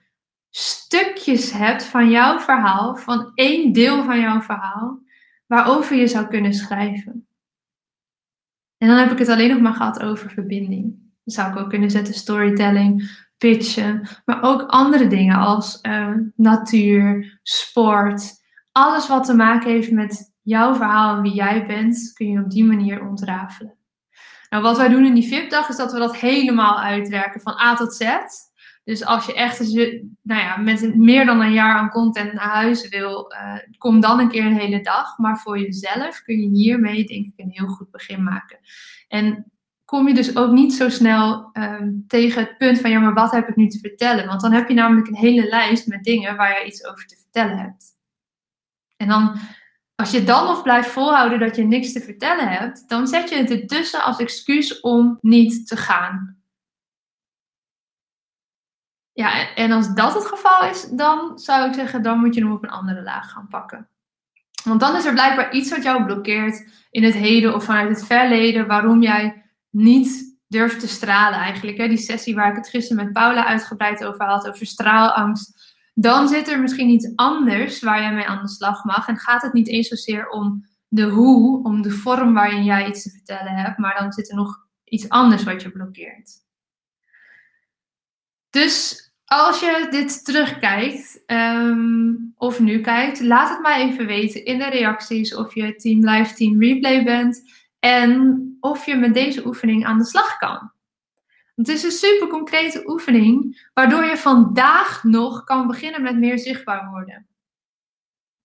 stukjes 0.50 1.52
hebt 1.52 1.84
van 1.84 2.10
jouw 2.10 2.38
verhaal, 2.38 2.96
van 2.96 3.30
één 3.34 3.72
deel 3.72 4.04
van 4.04 4.20
jouw 4.20 4.40
verhaal, 4.40 4.98
waarover 5.46 5.96
je 5.96 6.06
zou 6.06 6.26
kunnen 6.26 6.54
schrijven. 6.54 7.26
En 8.78 8.88
dan 8.88 8.96
heb 8.96 9.10
ik 9.10 9.18
het 9.18 9.28
alleen 9.28 9.48
nog 9.48 9.60
maar 9.60 9.74
gehad 9.74 10.02
over 10.02 10.30
verbinding. 10.30 10.82
Dan 11.24 11.34
zou 11.34 11.50
ik 11.50 11.58
ook 11.58 11.68
kunnen 11.68 11.90
zetten 11.90 12.14
storytelling, 12.14 13.10
pitchen, 13.38 14.08
maar 14.24 14.42
ook 14.42 14.62
andere 14.62 15.06
dingen 15.06 15.36
als 15.36 15.78
uh, 15.82 16.14
natuur, 16.36 17.38
sport. 17.42 18.32
Alles 18.72 19.08
wat 19.08 19.24
te 19.24 19.34
maken 19.34 19.70
heeft 19.70 19.90
met 19.90 20.32
jouw 20.42 20.74
verhaal 20.74 21.16
en 21.16 21.22
wie 21.22 21.34
jij 21.34 21.66
bent, 21.66 22.12
kun 22.14 22.30
je 22.30 22.40
op 22.40 22.50
die 22.50 22.64
manier 22.64 23.06
ontrafelen. 23.06 23.78
Nou, 24.50 24.62
wat 24.62 24.76
wij 24.76 24.88
doen 24.88 25.04
in 25.04 25.14
die 25.14 25.28
VIP-dag 25.28 25.68
is 25.68 25.76
dat 25.76 25.92
we 25.92 25.98
dat 25.98 26.16
helemaal 26.16 26.80
uitwerken 26.80 27.40
van 27.40 27.60
A 27.60 27.74
tot 27.74 27.94
Z. 27.94 28.02
Dus 28.90 29.04
als 29.04 29.26
je 29.26 29.34
echt 29.34 29.58
nou 30.22 30.40
ja, 30.40 30.56
met 30.56 30.96
meer 30.96 31.26
dan 31.26 31.40
een 31.40 31.52
jaar 31.52 31.74
aan 31.74 31.90
content 31.90 32.32
naar 32.32 32.48
huis 32.48 32.88
wil, 32.88 33.32
uh, 33.32 33.54
kom 33.78 34.00
dan 34.00 34.18
een 34.18 34.28
keer 34.28 34.44
een 34.44 34.58
hele 34.58 34.80
dag. 34.80 35.18
Maar 35.18 35.38
voor 35.38 35.58
jezelf 35.58 36.22
kun 36.22 36.40
je 36.40 36.48
hiermee 36.48 37.04
denk 37.04 37.26
ik 37.26 37.32
een 37.36 37.50
heel 37.50 37.66
goed 37.66 37.90
begin 37.90 38.22
maken. 38.22 38.58
En 39.08 39.52
kom 39.84 40.08
je 40.08 40.14
dus 40.14 40.36
ook 40.36 40.52
niet 40.52 40.74
zo 40.74 40.88
snel 40.88 41.50
um, 41.52 42.04
tegen 42.06 42.42
het 42.42 42.56
punt 42.56 42.80
van 42.80 42.90
ja, 42.90 42.98
maar 42.98 43.14
wat 43.14 43.30
heb 43.30 43.48
ik 43.48 43.56
nu 43.56 43.68
te 43.68 43.78
vertellen? 43.78 44.26
Want 44.26 44.40
dan 44.40 44.52
heb 44.52 44.68
je 44.68 44.74
namelijk 44.74 45.08
een 45.08 45.16
hele 45.16 45.48
lijst 45.48 45.86
met 45.86 46.04
dingen 46.04 46.36
waar 46.36 46.60
je 46.60 46.66
iets 46.66 46.84
over 46.84 47.06
te 47.06 47.16
vertellen 47.16 47.58
hebt. 47.58 47.84
En 48.96 49.08
dan, 49.08 49.38
Als 49.94 50.10
je 50.10 50.24
dan 50.24 50.44
nog 50.44 50.62
blijft 50.62 50.88
volhouden 50.88 51.38
dat 51.38 51.56
je 51.56 51.64
niks 51.64 51.92
te 51.92 52.00
vertellen 52.00 52.48
hebt, 52.48 52.88
dan 52.88 53.06
zet 53.06 53.28
je 53.28 53.36
het 53.36 53.50
ertussen 53.50 54.02
als 54.02 54.18
excuus 54.18 54.80
om 54.80 55.18
niet 55.20 55.66
te 55.66 55.76
gaan. 55.76 56.39
Ja, 59.20 59.54
en 59.54 59.72
als 59.72 59.94
dat 59.94 60.14
het 60.14 60.26
geval 60.26 60.70
is, 60.70 60.88
dan 60.90 61.38
zou 61.38 61.68
ik 61.68 61.74
zeggen, 61.74 62.02
dan 62.02 62.18
moet 62.18 62.34
je 62.34 62.40
hem 62.40 62.52
op 62.52 62.62
een 62.62 62.70
andere 62.70 63.02
laag 63.02 63.30
gaan 63.30 63.48
pakken. 63.48 63.88
Want 64.64 64.80
dan 64.80 64.96
is 64.96 65.04
er 65.04 65.12
blijkbaar 65.12 65.52
iets 65.52 65.70
wat 65.70 65.82
jou 65.82 66.04
blokkeert 66.04 66.70
in 66.90 67.02
het 67.02 67.14
heden 67.14 67.54
of 67.54 67.64
vanuit 67.64 67.88
het 67.88 68.06
verleden, 68.06 68.66
waarom 68.66 69.02
jij 69.02 69.44
niet 69.70 70.38
durft 70.48 70.80
te 70.80 70.88
stralen 70.88 71.38
eigenlijk. 71.38 71.78
Hè? 71.78 71.88
Die 71.88 71.96
sessie 71.96 72.34
waar 72.34 72.50
ik 72.50 72.56
het 72.56 72.68
gisteren 72.68 73.04
met 73.04 73.12
Paula 73.12 73.46
uitgebreid 73.46 74.04
over 74.04 74.26
had, 74.26 74.48
over 74.48 74.66
straalangst. 74.66 75.76
Dan 75.94 76.28
zit 76.28 76.48
er 76.48 76.60
misschien 76.60 76.88
iets 76.88 77.12
anders 77.16 77.80
waar 77.80 78.00
jij 78.00 78.14
mee 78.14 78.26
aan 78.26 78.42
de 78.42 78.48
slag 78.48 78.84
mag. 78.84 79.08
En 79.08 79.18
gaat 79.18 79.42
het 79.42 79.52
niet 79.52 79.68
eens 79.68 79.88
zozeer 79.88 80.28
om 80.28 80.66
de 80.88 81.04
hoe, 81.04 81.64
om 81.64 81.82
de 81.82 81.90
vorm 81.90 82.34
waarin 82.34 82.64
jij 82.64 82.88
iets 82.88 83.02
te 83.02 83.10
vertellen 83.10 83.52
hebt, 83.52 83.78
maar 83.78 83.98
dan 83.98 84.12
zit 84.12 84.30
er 84.30 84.36
nog 84.36 84.66
iets 84.84 85.08
anders 85.08 85.44
wat 85.44 85.62
je 85.62 85.70
blokkeert. 85.70 86.30
Dus 88.50 89.08
als 89.32 89.60
je 89.60 89.86
dit 89.90 90.24
terugkijkt 90.24 91.22
ehm, 91.26 92.14
of 92.36 92.60
nu 92.60 92.80
kijkt, 92.80 93.20
laat 93.20 93.48
het 93.48 93.60
mij 93.60 93.82
even 93.82 94.06
weten 94.06 94.44
in 94.44 94.58
de 94.58 94.68
reacties 94.68 95.34
of 95.34 95.54
je 95.54 95.74
Team 95.74 96.08
Live 96.08 96.34
Team 96.34 96.62
Replay 96.62 97.04
bent 97.04 97.42
en 97.78 98.56
of 98.60 98.86
je 98.86 98.96
met 98.96 99.14
deze 99.14 99.46
oefening 99.46 99.84
aan 99.84 99.98
de 99.98 100.04
slag 100.04 100.36
kan. 100.36 100.72
Het 101.54 101.68
is 101.68 101.82
een 101.82 101.90
super 101.90 102.28
concrete 102.28 102.82
oefening 102.86 103.68
waardoor 103.74 104.04
je 104.04 104.16
vandaag 104.16 105.04
nog 105.04 105.44
kan 105.44 105.66
beginnen 105.66 106.02
met 106.02 106.18
meer 106.18 106.38
zichtbaar 106.38 106.90
worden. 106.90 107.26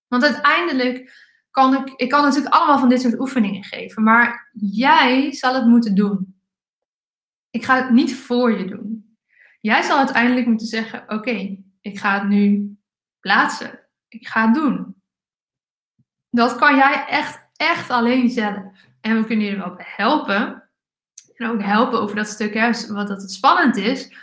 Want 0.07 0.23
uiteindelijk 0.23 1.13
kan 1.51 1.75
ik, 1.75 1.93
ik 1.95 2.09
kan 2.09 2.23
natuurlijk 2.23 2.53
allemaal 2.53 2.79
van 2.79 2.89
dit 2.89 3.01
soort 3.01 3.19
oefeningen 3.19 3.63
geven, 3.63 4.03
maar 4.03 4.49
jij 4.53 5.33
zal 5.33 5.53
het 5.53 5.65
moeten 5.65 5.95
doen. 5.95 6.35
Ik 7.49 7.65
ga 7.65 7.75
het 7.75 7.89
niet 7.89 8.15
voor 8.15 8.57
je 8.57 8.65
doen. 8.65 8.94
Jij 9.65 9.81
zal 9.81 9.97
uiteindelijk 9.97 10.47
moeten 10.47 10.67
zeggen: 10.67 11.03
Oké, 11.07 11.57
ik 11.81 11.99
ga 11.99 12.19
het 12.19 12.27
nu 12.27 12.77
plaatsen. 13.19 13.79
Ik 14.07 14.27
ga 14.27 14.45
het 14.45 14.55
doen. 14.55 14.95
Dat 16.29 16.55
kan 16.55 16.75
jij 16.75 17.05
echt, 17.07 17.47
echt 17.55 17.89
alleen 17.89 18.29
zelf. 18.29 18.63
En 19.01 19.15
we 19.17 19.25
kunnen 19.25 19.45
je 19.45 19.57
wel 19.57 19.75
helpen. 19.77 20.63
En 21.35 21.49
ook 21.49 21.61
helpen 21.61 22.01
over 22.01 22.15
dat 22.15 22.27
stuk, 22.27 22.53
hè, 22.53 22.71
wat 22.87 23.07
dat 23.07 23.21
het 23.21 23.31
spannend 23.31 23.77
is. 23.77 24.13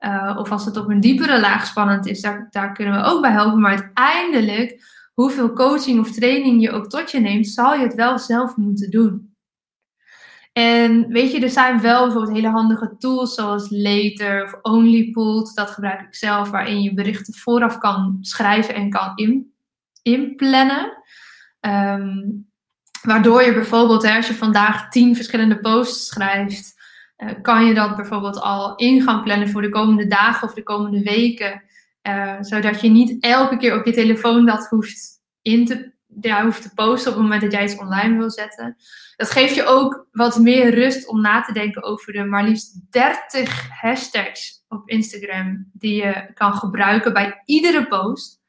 Uh, 0.00 0.36
of 0.38 0.50
als 0.50 0.64
het 0.64 0.76
op 0.76 0.88
een 0.88 1.00
diepere 1.00 1.40
laag 1.40 1.66
spannend 1.66 2.06
is, 2.06 2.20
daar, 2.20 2.48
daar 2.50 2.72
kunnen 2.72 2.94
we 2.94 3.08
ook 3.08 3.20
bij 3.20 3.30
helpen. 3.32 3.60
Maar 3.60 3.76
uiteindelijk, 3.76 4.84
hoeveel 5.14 5.52
coaching 5.52 6.00
of 6.00 6.12
training 6.12 6.62
je 6.62 6.70
ook 6.70 6.88
tot 6.88 7.10
je 7.10 7.20
neemt, 7.20 7.48
zal 7.48 7.74
je 7.74 7.82
het 7.82 7.94
wel 7.94 8.18
zelf 8.18 8.56
moeten 8.56 8.90
doen. 8.90 9.29
En 10.52 11.08
weet 11.08 11.32
je, 11.32 11.40
er 11.40 11.50
zijn 11.50 11.80
wel 11.80 12.04
bijvoorbeeld 12.04 12.34
hele 12.34 12.48
handige 12.48 12.96
tools 12.98 13.34
zoals 13.34 13.70
Later 13.70 14.44
of 14.44 14.58
Onlypooled. 14.62 15.54
Dat 15.54 15.70
gebruik 15.70 16.00
ik 16.00 16.14
zelf, 16.14 16.50
waarin 16.50 16.82
je 16.82 16.94
berichten 16.94 17.34
vooraf 17.34 17.78
kan 17.78 18.18
schrijven 18.20 18.74
en 18.74 18.90
kan 18.90 19.12
in, 19.14 19.54
inplannen. 20.02 20.92
Ehm, 21.60 22.18
waardoor 23.02 23.42
je 23.42 23.54
bijvoorbeeld, 23.54 24.04
als 24.04 24.26
je 24.26 24.34
vandaag 24.34 24.90
tien 24.90 25.14
verschillende 25.14 25.60
posts 25.60 26.06
schrijft, 26.06 26.78
uh, 27.18 27.30
kan 27.42 27.66
je 27.66 27.74
dat 27.74 27.96
bijvoorbeeld 27.96 28.40
al 28.40 28.74
in 28.74 29.02
gaan 29.02 29.22
plannen 29.22 29.48
voor 29.48 29.62
de 29.62 29.68
komende 29.68 30.06
dagen 30.06 30.48
of 30.48 30.54
de 30.54 30.62
komende 30.62 31.02
weken. 31.02 31.62
Uh, 32.08 32.36
zodat 32.40 32.80
je 32.80 32.88
niet 32.88 33.22
elke 33.22 33.56
keer 33.56 33.78
op 33.78 33.84
je 33.84 33.92
telefoon 33.92 34.46
dat 34.46 34.66
hoeft 34.68 35.20
in 35.42 35.66
te 35.66 35.92
ja, 36.20 36.44
hoeft 36.44 36.62
te 36.62 36.74
posten 36.74 37.10
op 37.10 37.16
het 37.16 37.22
moment 37.22 37.42
dat 37.42 37.52
jij 37.52 37.64
iets 37.64 37.78
online 37.78 38.16
wil 38.16 38.30
zetten. 38.30 38.76
Dat 39.16 39.30
geeft 39.30 39.54
je 39.54 39.64
ook 39.64 40.06
wat 40.12 40.38
meer 40.38 40.74
rust 40.74 41.08
om 41.08 41.20
na 41.20 41.42
te 41.42 41.52
denken 41.52 41.82
over 41.82 42.12
de 42.12 42.24
maar 42.24 42.44
liefst 42.44 42.80
30 42.90 43.68
hashtags 43.80 44.64
op 44.68 44.88
Instagram 44.88 45.70
die 45.72 45.94
je 45.94 46.30
kan 46.34 46.54
gebruiken 46.54 47.12
bij 47.12 47.42
iedere 47.44 47.86
post. 47.86 48.40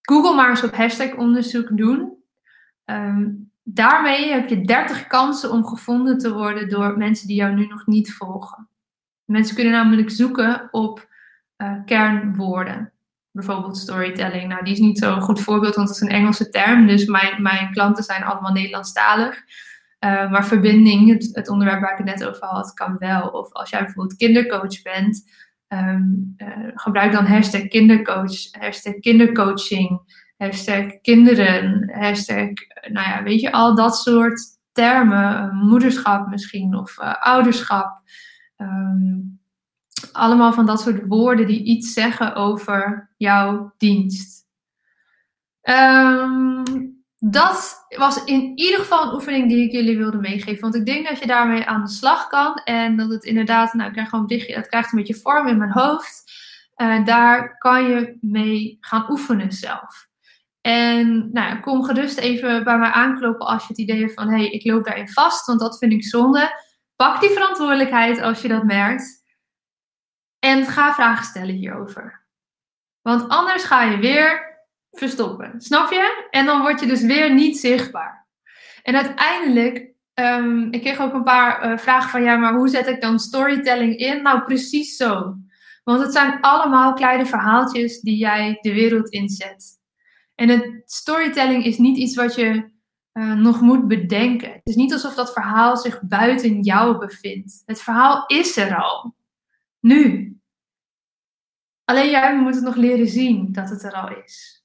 Google 0.00 0.34
maar 0.34 0.50
eens 0.50 0.64
op 0.64 0.74
hashtag 0.74 1.14
onderzoek 1.14 1.76
doen. 1.76 2.16
Ehm, 2.84 3.30
daarmee 3.62 4.32
heb 4.32 4.48
je 4.48 4.60
30 4.60 5.06
kansen 5.06 5.50
om 5.50 5.66
gevonden 5.66 6.18
te 6.18 6.32
worden 6.32 6.68
door 6.68 6.98
mensen 6.98 7.26
die 7.26 7.36
jou 7.36 7.54
nu 7.54 7.66
nog 7.66 7.86
niet 7.86 8.14
volgen. 8.14 8.68
Mensen 9.24 9.54
kunnen 9.54 9.72
namelijk 9.72 10.10
zoeken 10.10 10.68
op 10.70 11.08
uh, 11.56 11.84
kernwoorden 11.84 12.92
bijvoorbeeld 13.38 13.78
storytelling. 13.78 14.48
Nou, 14.48 14.64
die 14.64 14.72
is 14.72 14.78
niet 14.78 14.98
zo'n 14.98 15.20
goed 15.20 15.40
voorbeeld, 15.40 15.74
want 15.74 15.88
het 15.88 15.96
is 15.96 16.02
een 16.02 16.14
Engelse 16.14 16.48
term. 16.48 16.86
Dus 16.86 17.04
mijn, 17.04 17.42
mijn 17.42 17.70
klanten 17.70 18.04
zijn 18.04 18.22
allemaal 18.22 18.52
Nederlandstalig. 18.52 19.36
Uh, 20.04 20.30
maar 20.30 20.46
verbinding, 20.46 21.12
het, 21.12 21.28
het, 21.32 21.48
onderwerp 21.48 21.80
waar 21.80 21.92
ik 21.92 22.06
het 22.06 22.18
net 22.18 22.28
over 22.28 22.46
had, 22.46 22.74
kan 22.74 22.96
wel. 22.98 23.28
Of 23.28 23.52
als 23.52 23.70
jij 23.70 23.84
bijvoorbeeld 23.84 24.16
kindercoach 24.16 24.82
bent, 24.82 25.30
ehm, 25.68 26.04
eh, 26.36 26.48
gebruik 26.74 27.12
dan 27.12 27.26
hashtag 27.26 27.68
kindercoach, 27.68 28.60
hashtag 28.60 28.94
kindercoaching, 29.00 30.00
hashtag 30.36 31.00
kinderen, 31.02 31.90
hashtag, 31.92 32.48
nou 32.90 33.08
ja, 33.08 33.22
weet 33.22 33.40
je, 33.40 33.52
al 33.52 33.74
dat 33.74 33.96
soort 33.96 34.40
termen. 34.72 35.56
moederschap 35.56 36.28
misschien, 36.28 36.74
of 36.74 36.98
uh, 37.00 37.14
ouderschap. 37.14 38.00
Um, 38.56 39.40
allemaal 40.12 40.52
van 40.52 40.66
dat 40.66 40.80
soort 40.80 41.06
woorden 41.06 41.46
die 41.46 41.64
iets 41.64 41.92
zeggen 41.92 42.34
over 42.34 43.10
jouw 43.16 43.74
dienst. 43.76 44.46
Um, 45.62 46.96
dat 47.18 47.86
was 47.96 48.24
in 48.24 48.52
ieder 48.54 48.78
geval 48.78 49.02
een 49.02 49.14
oefening 49.14 49.48
die 49.48 49.64
ik 49.64 49.72
jullie 49.72 49.96
wilde 49.96 50.18
meegeven. 50.18 50.60
Want 50.60 50.74
ik 50.74 50.86
denk 50.86 51.08
dat 51.08 51.18
je 51.18 51.26
daarmee 51.26 51.64
aan 51.64 51.84
de 51.84 51.90
slag 51.90 52.26
kan. 52.26 52.54
En 52.54 52.96
dat 52.96 53.10
het 53.10 53.24
inderdaad, 53.24 53.72
nou 53.72 53.86
ik 53.86 53.92
krijg 53.92 54.08
gewoon 54.08 54.26
dichtje, 54.26 54.54
het 54.54 54.68
krijgt 54.68 54.92
een 54.92 54.98
beetje 54.98 55.14
vorm 55.14 55.46
in 55.46 55.58
mijn 55.58 55.72
hoofd. 55.72 56.32
Uh, 56.76 57.04
daar 57.04 57.58
kan 57.58 57.84
je 57.84 58.18
mee 58.20 58.76
gaan 58.80 59.10
oefenen 59.10 59.52
zelf. 59.52 60.06
En 60.60 61.28
nou, 61.32 61.60
kom 61.60 61.82
gerust 61.84 62.18
even 62.18 62.64
bij 62.64 62.78
mij 62.78 62.90
aankloppen 62.90 63.46
als 63.46 63.62
je 63.62 63.68
het 63.68 63.78
idee 63.78 64.00
hebt 64.00 64.14
van 64.14 64.28
hé, 64.28 64.36
hey, 64.36 64.50
ik 64.50 64.64
loop 64.64 64.84
daarin 64.84 65.08
vast, 65.08 65.46
want 65.46 65.60
dat 65.60 65.78
vind 65.78 65.92
ik 65.92 66.04
zonde. 66.04 66.50
Pak 66.96 67.20
die 67.20 67.30
verantwoordelijkheid 67.30 68.20
als 68.20 68.42
je 68.42 68.48
dat 68.48 68.64
merkt. 68.64 69.17
En 70.38 70.64
ga 70.64 70.94
vragen 70.94 71.24
stellen 71.24 71.54
hierover. 71.54 72.26
Want 73.02 73.28
anders 73.28 73.64
ga 73.64 73.82
je 73.82 73.98
weer 73.98 74.58
verstoppen. 74.90 75.60
Snap 75.60 75.90
je? 75.90 76.28
En 76.30 76.46
dan 76.46 76.60
word 76.60 76.80
je 76.80 76.86
dus 76.86 77.02
weer 77.02 77.34
niet 77.34 77.58
zichtbaar. 77.58 78.26
En 78.82 78.96
uiteindelijk, 78.96 79.90
um, 80.14 80.72
ik 80.72 80.80
kreeg 80.80 81.00
ook 81.00 81.14
een 81.14 81.24
paar 81.24 81.64
uh, 81.64 81.78
vragen 81.78 82.10
van 82.10 82.22
ja, 82.22 82.36
maar 82.36 82.54
hoe 82.54 82.68
zet 82.68 82.86
ik 82.86 83.00
dan 83.00 83.18
storytelling 83.18 83.96
in? 83.96 84.22
Nou, 84.22 84.42
precies 84.42 84.96
zo. 84.96 85.36
Want 85.84 86.00
het 86.00 86.12
zijn 86.12 86.40
allemaal 86.40 86.92
kleine 86.92 87.26
verhaaltjes 87.26 88.00
die 88.00 88.16
jij 88.16 88.58
de 88.60 88.72
wereld 88.72 89.08
inzet. 89.08 89.78
En 90.34 90.48
het 90.48 90.82
storytelling 90.84 91.64
is 91.64 91.78
niet 91.78 91.96
iets 91.96 92.14
wat 92.14 92.34
je 92.34 92.70
uh, 93.12 93.34
nog 93.34 93.60
moet 93.60 93.88
bedenken. 93.88 94.52
Het 94.52 94.60
is 94.64 94.74
niet 94.74 94.92
alsof 94.92 95.14
dat 95.14 95.32
verhaal 95.32 95.76
zich 95.76 96.02
buiten 96.02 96.62
jou 96.62 96.98
bevindt. 96.98 97.62
Het 97.66 97.80
verhaal 97.80 98.24
is 98.26 98.56
er 98.56 98.76
al. 98.76 99.14
Nu. 99.88 100.36
Alleen 101.84 102.10
jij 102.10 102.38
moet 102.38 102.54
het 102.54 102.64
nog 102.64 102.76
leren 102.76 103.08
zien 103.08 103.52
dat 103.52 103.70
het 103.70 103.82
er 103.82 103.92
al 103.92 104.22
is. 104.24 104.64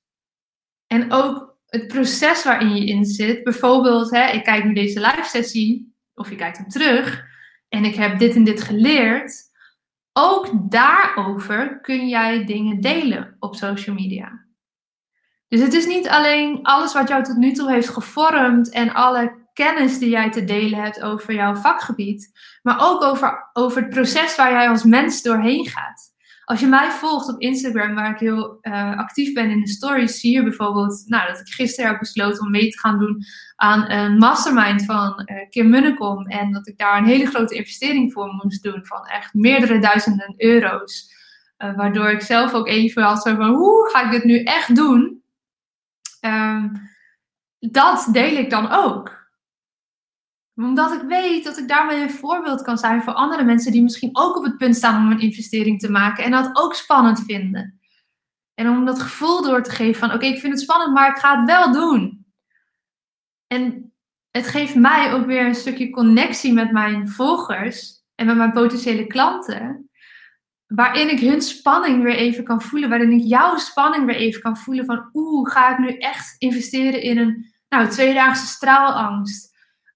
En 0.88 1.12
ook 1.12 1.58
het 1.66 1.88
proces 1.88 2.44
waarin 2.44 2.76
je 2.76 2.86
in 2.86 3.06
zit. 3.06 3.44
Bijvoorbeeld, 3.44 4.12
hè, 4.12 4.32
ik 4.32 4.44
kijk 4.44 4.64
nu 4.64 4.74
deze 4.74 5.00
live 5.00 5.24
sessie, 5.24 5.96
of 6.14 6.30
je 6.30 6.36
kijkt 6.36 6.58
hem 6.58 6.68
terug, 6.68 7.26
en 7.70 7.86
ik 7.86 7.96
heb 7.96 8.20
dit 8.20 8.36
en 8.36 8.44
dit 8.44 8.62
geleerd. 8.62 9.52
Ook 10.14 10.72
daarover 10.72 11.82
kun 11.82 12.08
jij 12.08 12.46
dingen 12.46 12.82
delen 12.82 13.36
op 13.40 13.56
social 13.56 13.96
media. 13.96 14.46
Dus 15.48 15.62
het 15.62 15.74
is 15.74 15.86
niet 15.86 16.08
alleen 16.08 16.60
alles 16.62 16.94
wat 16.94 17.08
jou 17.08 17.24
tot 17.24 17.38
nu 17.38 17.52
toe 17.52 17.72
heeft 17.72 17.90
gevormd 17.90 18.70
en 18.70 18.94
alle 18.94 19.43
kennis 19.54 20.00
die 20.00 20.10
jij 20.10 20.32
te 20.32 20.44
delen 20.44 20.82
hebt 20.82 21.02
over 21.02 21.34
jouw 21.34 21.56
vakgebied, 21.56 22.32
maar 22.62 22.78
ook 22.80 23.04
over, 23.04 23.50
over 23.54 23.82
het 23.82 23.90
proces 23.90 24.36
waar 24.36 24.52
jij 24.52 24.70
als 24.70 24.84
mens 24.84 25.22
doorheen 25.22 25.68
gaat. 25.68 26.12
Als 26.46 26.60
je 26.60 26.68
mij 26.68 26.92
volgt 26.92 27.30
op 27.30 27.42
Instagram, 27.42 27.96
waar 27.96 28.12
ik 28.12 28.20
heel 28.20 28.58
uh, 28.62 28.98
actief 28.98 29.34
ben 29.34 29.50
in 29.50 29.60
de 29.60 29.68
stories, 29.68 30.20
zie 30.20 30.34
je 30.34 30.44
bijvoorbeeld 30.44 31.04
nou, 31.06 31.28
dat 31.28 31.40
ik 31.40 31.54
gisteren 31.54 31.90
heb 31.90 32.00
besloten 32.00 32.44
om 32.44 32.52
mee 32.52 32.70
te 32.70 32.80
gaan 32.80 33.00
doen 33.00 33.24
aan 33.56 33.92
een 33.92 34.18
mastermind 34.18 34.86
van 34.86 35.22
uh, 35.26 35.50
Kim 35.50 35.70
Munnekom. 35.70 36.28
En 36.28 36.52
dat 36.52 36.68
ik 36.68 36.78
daar 36.78 36.98
een 36.98 37.06
hele 37.06 37.26
grote 37.26 37.56
investering 37.56 38.14
voor 38.14 38.28
moest 38.44 38.64
doen 38.64 38.86
van 38.86 39.06
echt 39.06 39.34
meerdere 39.34 39.80
duizenden 39.80 40.34
euro's. 40.38 41.12
Uh, 41.58 41.76
waardoor 41.76 42.10
ik 42.10 42.22
zelf 42.22 42.54
ook 42.54 42.68
even 42.68 43.04
had 43.04 43.22
zo 43.22 43.36
van, 43.36 43.54
hoe 43.54 43.90
ga 43.90 44.04
ik 44.06 44.12
dit 44.12 44.24
nu 44.24 44.44
echt 44.44 44.76
doen? 44.76 45.24
Um, 46.22 46.72
dat 47.60 48.08
deel 48.12 48.38
ik 48.38 48.50
dan 48.50 48.72
ook 48.72 49.23
omdat 50.56 50.94
ik 50.94 51.02
weet 51.02 51.44
dat 51.44 51.58
ik 51.58 51.68
daarmee 51.68 52.02
een 52.02 52.12
voorbeeld 52.12 52.62
kan 52.62 52.78
zijn 52.78 53.02
voor 53.02 53.14
andere 53.14 53.44
mensen 53.44 53.72
die 53.72 53.84
misschien 53.84 54.10
ook 54.14 54.38
op 54.38 54.44
het 54.44 54.58
punt 54.58 54.76
staan 54.76 55.06
om 55.06 55.12
een 55.12 55.20
investering 55.20 55.80
te 55.80 55.92
maken 55.92 56.24
en 56.24 56.32
dat 56.32 56.50
ook 56.54 56.74
spannend 56.74 57.24
vinden. 57.26 57.80
En 58.54 58.70
om 58.70 58.86
dat 58.86 59.02
gevoel 59.02 59.42
door 59.42 59.64
te 59.64 59.72
geven 59.72 60.00
van 60.00 60.14
oké, 60.14 60.26
ik 60.26 60.40
vind 60.40 60.54
het 60.54 60.62
spannend, 60.62 60.94
maar 60.94 61.10
ik 61.10 61.18
ga 61.18 61.38
het 61.38 61.46
wel 61.46 61.72
doen. 61.72 62.26
En 63.48 63.94
het 64.32 64.48
geeft 64.48 64.76
mij 64.76 65.14
ook 65.14 65.26
weer 65.26 65.46
een 65.46 65.56
stukje 65.56 65.90
connectie 65.90 66.54
met 66.54 66.72
mijn 66.72 67.10
volgers 67.10 68.04
en 68.16 68.26
met 68.26 68.36
mijn 68.36 68.52
potentiële 68.52 69.08
klanten. 69.08 69.90
Waarin 70.68 71.10
ik 71.10 71.20
hun 71.20 71.42
spanning 71.42 72.04
weer 72.04 72.16
even 72.16 72.44
kan 72.44 72.62
voelen. 72.62 72.90
Waarin 72.90 73.12
ik 73.12 73.24
jouw 73.24 73.58
spanning 73.58 74.06
weer 74.06 74.16
even 74.16 74.42
kan 74.42 74.58
voelen. 74.58 74.86
Van 74.86 75.10
oeh, 75.14 75.52
ga 75.52 75.72
ik 75.72 75.78
nu 75.78 75.98
echt 75.98 76.36
investeren 76.38 77.02
in 77.02 77.18
een 77.18 77.54
nou, 77.70 77.90
tweedaagse 77.90 78.46
straalangst? 78.46 79.53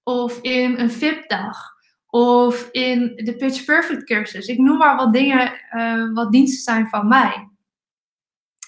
Of 0.08 0.40
in 0.42 0.80
een 0.80 0.92
VIP-dag? 0.92 1.76
Of 2.10 2.70
in 2.72 3.16
de 3.16 3.36
Pitch 3.36 3.66
Perfect 3.66 4.04
cursus? 4.04 4.48
Ik 4.48 4.58
noem 4.58 4.78
maar 4.78 4.96
wat 4.96 5.14
dingen, 5.14 5.54
uh, 5.76 6.14
wat 6.14 6.32
diensten 6.32 6.64
zijn 6.64 6.88
van 6.88 7.08
mij. 7.08 7.50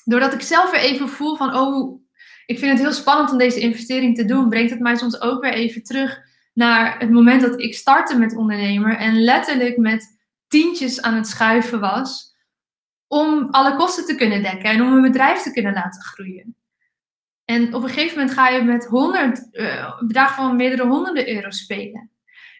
Doordat 0.04 0.34
ik 0.34 0.41
zelf 0.41 0.71
weer 0.71 0.80
even 0.80 1.10
voel 1.10 1.36
van, 1.36 1.56
oh, 1.56 2.02
ik 2.45 2.60
vind 2.60 2.71
het 2.71 2.82
heel 2.82 2.93
spannend 2.93 3.32
om 3.32 3.38
deze 3.38 3.60
investering 3.60 4.15
te 4.15 4.25
doen, 4.25 4.49
brengt 4.49 4.71
het 4.71 4.80
mij 4.80 4.95
soms 4.95 5.21
ook 5.21 5.41
weer 5.41 5.54
even 5.54 5.84
terug 5.84 6.19
naar 6.54 6.99
het 6.99 7.10
moment 7.10 7.41
dat 7.41 7.60
ik 7.60 7.75
startte 7.75 8.17
met 8.17 8.36
ondernemer 8.36 8.97
en 8.97 9.23
letterlijk 9.23 9.78
met 9.78 10.19
tientjes 10.47 11.02
aan 11.02 11.15
het 11.15 11.28
schuiven 11.28 11.80
was 11.80 12.36
om 13.08 13.47
alle 13.49 13.75
kosten 13.75 14.06
te 14.06 14.15
kunnen 14.15 14.41
dekken 14.41 14.69
en 14.69 14.82
om 14.82 14.93
een 14.93 15.02
bedrijf 15.02 15.41
te 15.41 15.52
kunnen 15.52 15.73
laten 15.73 16.02
groeien. 16.02 16.59
En 17.50 17.74
op 17.74 17.84
een 17.84 17.90
gegeven 17.90 18.18
moment 18.18 18.36
ga 18.36 18.50
je 18.50 18.64
met 18.64 18.86
honderd, 18.86 19.48
uh, 19.52 20.00
bedragen 20.00 20.36
van 20.36 20.56
meerdere 20.56 20.88
honderden 20.88 21.36
euro's 21.36 21.60
spelen. 21.60 22.10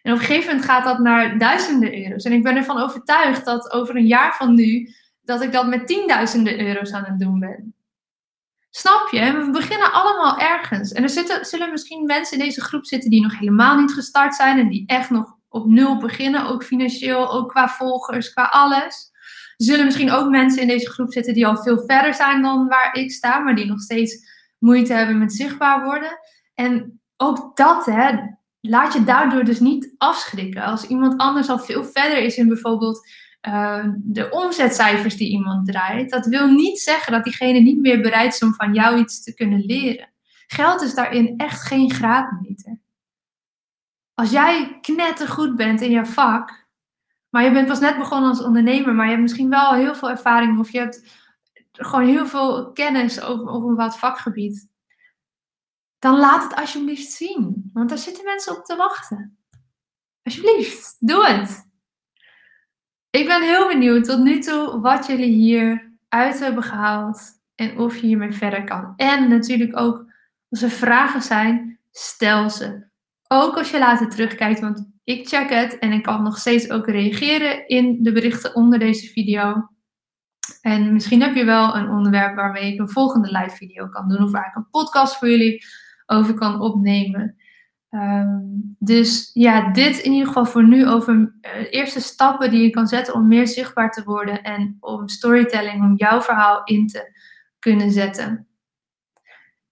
En 0.02 0.12
op 0.12 0.18
een 0.18 0.24
gegeven 0.24 0.46
moment 0.46 0.64
gaat 0.64 0.84
dat 0.84 0.98
naar 0.98 1.38
duizenden 1.38 2.04
euro's. 2.04 2.24
En 2.24 2.32
ik 2.32 2.42
ben 2.42 2.56
ervan 2.56 2.78
overtuigd 2.78 3.44
dat 3.44 3.72
over 3.72 3.96
een 3.96 4.06
jaar 4.06 4.36
van 4.36 4.54
nu, 4.54 4.94
dat 5.22 5.42
ik 5.42 5.52
dat 5.52 5.66
met 5.66 5.86
tienduizenden 5.86 6.66
euro's 6.66 6.92
aan 6.92 7.04
het 7.04 7.18
doen 7.18 7.38
ben. 7.38 7.74
Snap 8.70 9.08
je? 9.10 9.32
We 9.32 9.50
beginnen 9.50 9.92
allemaal 9.92 10.38
ergens. 10.38 10.92
En 10.92 11.02
er 11.02 11.08
zitten, 11.08 11.44
zullen 11.44 11.70
misschien 11.70 12.06
mensen 12.06 12.38
in 12.38 12.44
deze 12.44 12.60
groep 12.60 12.86
zitten 12.86 13.10
die 13.10 13.22
nog 13.22 13.38
helemaal 13.38 13.80
niet 13.80 13.92
gestart 13.92 14.34
zijn 14.34 14.58
en 14.58 14.68
die 14.68 14.86
echt 14.86 15.10
nog 15.10 15.36
op 15.48 15.66
nul 15.66 15.98
beginnen, 15.98 16.46
ook 16.46 16.64
financieel, 16.64 17.32
ook 17.32 17.48
qua 17.48 17.68
volgers, 17.68 18.32
qua 18.32 18.44
alles. 18.44 19.10
Er 19.56 19.64
zullen 19.64 19.84
misschien 19.84 20.10
ook 20.10 20.28
mensen 20.28 20.62
in 20.62 20.68
deze 20.68 20.90
groep 20.90 21.12
zitten 21.12 21.34
die 21.34 21.46
al 21.46 21.56
veel 21.56 21.82
verder 21.86 22.14
zijn 22.14 22.42
dan 22.42 22.68
waar 22.68 22.94
ik 22.94 23.12
sta, 23.12 23.38
maar 23.38 23.54
die 23.54 23.66
nog 23.66 23.80
steeds 23.80 24.29
moeite 24.60 24.92
hebben 24.92 25.18
met 25.18 25.32
zichtbaar 25.32 25.84
worden. 25.84 26.18
En 26.54 27.00
ook 27.16 27.56
dat, 27.56 27.86
hè, 27.86 28.18
laat 28.60 28.92
je 28.92 29.04
daardoor 29.04 29.44
dus 29.44 29.60
niet 29.60 29.94
afschrikken. 29.98 30.62
Als 30.62 30.86
iemand 30.86 31.20
anders 31.20 31.48
al 31.48 31.58
veel 31.58 31.84
verder 31.84 32.22
is 32.22 32.36
in 32.36 32.48
bijvoorbeeld 32.48 33.08
uh, 33.48 33.84
de 33.96 34.30
omzetcijfers 34.30 35.16
die 35.16 35.30
iemand 35.30 35.66
draait, 35.66 36.10
dat 36.10 36.26
wil 36.26 36.46
niet 36.46 36.78
zeggen 36.78 37.12
dat 37.12 37.24
diegene 37.24 37.58
niet 37.58 37.80
meer 37.80 38.00
bereid 38.00 38.34
is 38.34 38.42
om 38.42 38.54
van 38.54 38.74
jou 38.74 38.98
iets 38.98 39.22
te 39.22 39.34
kunnen 39.34 39.60
leren. 39.60 40.08
Geld 40.46 40.82
is 40.82 40.94
daarin 40.94 41.34
echt 41.36 41.62
geen 41.62 41.90
graadmeter. 41.90 42.80
Als 44.14 44.30
jij 44.30 44.78
knettergoed 44.80 45.56
bent 45.56 45.80
in 45.80 45.90
je 45.90 46.06
vak, 46.06 46.68
maar 47.30 47.44
je 47.44 47.52
bent 47.52 47.66
pas 47.66 47.80
net 47.80 47.98
begonnen 47.98 48.28
als 48.28 48.42
ondernemer, 48.42 48.94
maar 48.94 49.04
je 49.04 49.10
hebt 49.10 49.22
misschien 49.22 49.50
wel 49.50 49.74
heel 49.74 49.94
veel 49.94 50.10
ervaring 50.10 50.58
of 50.58 50.70
je 50.70 50.78
hebt 50.78 51.19
gewoon 51.84 52.06
heel 52.06 52.26
veel 52.26 52.72
kennis 52.72 53.20
over, 53.20 53.48
over 53.48 53.68
een 53.68 53.74
bepaald 53.74 53.98
vakgebied, 53.98 54.68
dan 55.98 56.18
laat 56.18 56.42
het 56.42 56.54
alsjeblieft 56.54 57.10
zien. 57.10 57.70
Want 57.72 57.88
daar 57.88 57.98
zitten 57.98 58.24
mensen 58.24 58.56
op 58.56 58.64
te 58.64 58.76
wachten. 58.76 59.38
Alsjeblieft, 60.22 60.96
doe 60.98 61.26
het. 61.26 61.68
Ik 63.10 63.26
ben 63.26 63.42
heel 63.42 63.68
benieuwd 63.68 64.04
tot 64.04 64.18
nu 64.18 64.40
toe 64.40 64.80
wat 64.80 65.06
jullie 65.06 65.32
hier 65.32 65.92
uit 66.08 66.38
hebben 66.38 66.62
gehaald 66.62 67.20
en 67.54 67.78
of 67.78 67.96
je 67.96 68.06
hiermee 68.06 68.32
verder 68.32 68.64
kan. 68.64 68.92
En 68.96 69.28
natuurlijk 69.28 69.78
ook 69.78 70.12
als 70.48 70.62
er 70.62 70.70
vragen 70.70 71.22
zijn, 71.22 71.78
stel 71.90 72.50
ze. 72.50 72.88
Ook 73.28 73.56
als 73.56 73.70
je 73.70 73.78
later 73.78 74.08
terugkijkt, 74.08 74.60
want 74.60 74.90
ik 75.04 75.28
check 75.28 75.50
het 75.50 75.78
en 75.78 75.92
ik 75.92 76.02
kan 76.02 76.22
nog 76.22 76.38
steeds 76.38 76.70
ook 76.70 76.86
reageren 76.86 77.68
in 77.68 78.02
de 78.02 78.12
berichten 78.12 78.54
onder 78.54 78.78
deze 78.78 79.06
video. 79.06 79.68
En 80.60 80.92
misschien 80.92 81.22
heb 81.22 81.34
je 81.34 81.44
wel 81.44 81.76
een 81.76 81.88
onderwerp 81.88 82.36
waarmee 82.36 82.72
ik 82.72 82.80
een 82.80 82.88
volgende 82.88 83.38
live 83.38 83.56
video 83.56 83.88
kan 83.88 84.08
doen 84.08 84.22
of 84.22 84.30
waar 84.30 84.46
ik 84.46 84.56
een 84.56 84.70
podcast 84.70 85.16
voor 85.16 85.28
jullie 85.28 85.64
over 86.06 86.34
kan 86.34 86.60
opnemen. 86.60 87.36
Ehm, 87.90 88.38
dus 88.78 89.30
ja, 89.32 89.72
dit 89.72 89.98
in 89.98 90.12
ieder 90.12 90.26
geval 90.26 90.46
voor 90.46 90.68
nu 90.68 90.86
over 90.86 91.14
uh, 91.14 91.50
eerste 91.70 92.00
stappen 92.00 92.50
die 92.50 92.62
je 92.62 92.70
kan 92.70 92.86
zetten 92.86 93.14
om 93.14 93.28
meer 93.28 93.48
zichtbaar 93.48 93.90
te 93.90 94.04
worden 94.04 94.42
en 94.42 94.76
om 94.80 95.08
storytelling, 95.08 95.82
om 95.82 95.96
jouw 95.96 96.20
verhaal 96.22 96.60
in 96.64 96.86
te 96.86 97.18
kunnen 97.58 97.90
zetten. 97.90 98.48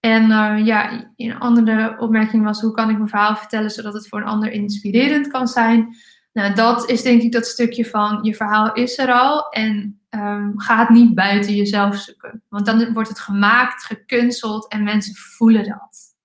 En 0.00 0.22
uh, 0.22 0.66
ja, 0.66 1.10
een 1.16 1.38
andere 1.38 1.96
opmerking 1.98 2.44
was: 2.44 2.60
hoe 2.60 2.72
kan 2.72 2.90
ik 2.90 2.96
mijn 2.96 3.08
verhaal 3.08 3.36
vertellen 3.36 3.70
zodat 3.70 3.94
het 3.94 4.08
voor 4.08 4.20
een 4.20 4.26
ander 4.26 4.50
inspirerend 4.50 5.28
kan 5.28 5.48
zijn? 5.48 5.96
Nou, 6.32 6.54
dat 6.54 6.90
is 6.90 7.02
denk 7.02 7.22
ik 7.22 7.32
dat 7.32 7.46
stukje 7.46 7.86
van 7.86 8.18
je 8.22 8.34
verhaal 8.34 8.72
is 8.72 8.98
er 8.98 9.12
al 9.12 9.48
en 9.48 9.97
um, 10.10 10.60
ga 10.60 10.92
niet 10.92 11.14
buiten 11.14 11.54
jezelf 11.54 11.96
zoeken. 11.96 12.42
Want 12.48 12.66
dan 12.66 12.92
wordt 12.92 13.08
het 13.08 13.18
gemaakt, 13.18 13.84
gekunsteld 13.84 14.68
en 14.68 14.82
mensen 14.82 15.14
voelen 15.14 15.64
dat. 15.64 16.16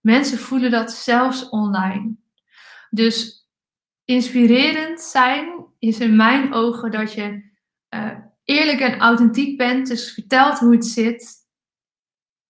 Mensen 0.00 0.38
voelen 0.38 0.70
dat 0.70 0.92
zelfs 0.92 1.48
online. 1.48 2.14
Dus 2.90 3.48
inspirerend 4.04 5.00
zijn 5.00 5.64
is 5.78 5.98
in 5.98 6.16
mijn 6.16 6.52
ogen 6.52 6.90
dat 6.90 7.12
je 7.12 7.50
uh, 7.94 8.18
eerlijk 8.44 8.80
en 8.80 8.98
authentiek 8.98 9.56
bent. 9.56 9.86
Dus 9.86 10.12
vertelt 10.12 10.58
hoe 10.58 10.72
het 10.72 10.86
zit. 10.86 11.40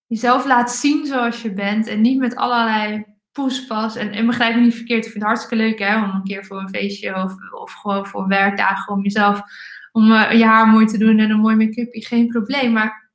Jezelf 0.07 0.45
laat 0.45 0.71
zien 0.71 1.07
zoals 1.07 1.43
je 1.43 1.53
bent. 1.53 1.87
En 1.87 2.01
niet 2.01 2.19
met 2.19 2.37
allerlei 2.37 3.05
poespas. 3.33 3.97
En, 3.97 4.11
en 4.13 4.27
begrijp 4.27 4.55
me 4.55 4.61
niet 4.61 4.75
verkeerd. 4.75 5.05
Ik 5.05 5.11
vind 5.11 5.25
het 5.25 5.33
hartstikke 5.33 5.65
leuk 5.65 5.79
hè, 5.79 6.05
om 6.05 6.11
een 6.11 6.23
keer 6.23 6.45
voor 6.45 6.61
een 6.61 6.69
feestje 6.69 7.15
of, 7.15 7.35
of 7.53 7.73
gewoon 7.73 8.07
voor 8.07 8.29
werkdagen. 8.29 8.93
Om 8.93 9.03
jezelf, 9.03 9.43
om 9.93 10.11
uh, 10.11 10.33
je 10.33 10.45
haar 10.45 10.67
mooi 10.67 10.87
te 10.87 10.99
doen 10.99 11.19
en 11.19 11.31
een 11.31 11.41
mooi 11.41 11.57
make-up. 11.57 11.89
Geen 11.91 12.27
probleem. 12.27 12.73
Maar 12.73 13.11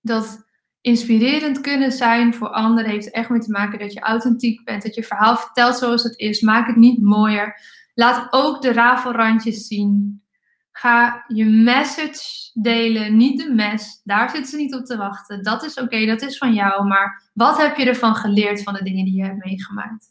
dat 0.00 0.46
inspirerend 0.80 1.60
kunnen 1.60 1.92
zijn 1.92 2.34
voor 2.34 2.48
anderen 2.48 2.90
heeft 2.90 3.10
echt 3.10 3.28
mee 3.28 3.40
te 3.40 3.50
maken 3.50 3.78
dat 3.78 3.92
je 3.92 4.00
authentiek 4.00 4.64
bent, 4.64 4.82
dat 4.82 4.94
je 4.94 5.02
verhaal 5.02 5.36
vertelt 5.36 5.76
zoals 5.76 6.02
het 6.02 6.18
is. 6.18 6.40
Maak 6.40 6.66
het 6.66 6.76
niet 6.76 7.02
mooier. 7.02 7.60
Laat 7.94 8.32
ook 8.32 8.62
de 8.62 8.72
rafelrandjes 8.72 9.66
zien. 9.66 10.22
Ga 10.72 11.24
je 11.28 11.44
message 11.44 12.50
delen, 12.52 13.16
niet 13.16 13.38
de 13.38 13.52
mes. 13.52 14.00
Daar 14.04 14.30
zitten 14.30 14.50
ze 14.50 14.56
niet 14.56 14.74
op 14.74 14.84
te 14.84 14.96
wachten. 14.96 15.42
Dat 15.42 15.64
is 15.64 15.78
oké, 15.78 16.06
dat 16.06 16.22
is 16.22 16.38
van 16.38 16.54
jou. 16.54 16.86
Maar 16.86 17.30
wat 17.34 17.58
heb 17.58 17.76
je 17.76 17.84
ervan 17.84 18.14
geleerd 18.14 18.62
van 18.62 18.74
de 18.74 18.84
dingen 18.84 19.04
die 19.04 19.14
je 19.14 19.24
hebt 19.24 19.44
meegemaakt? 19.44 20.06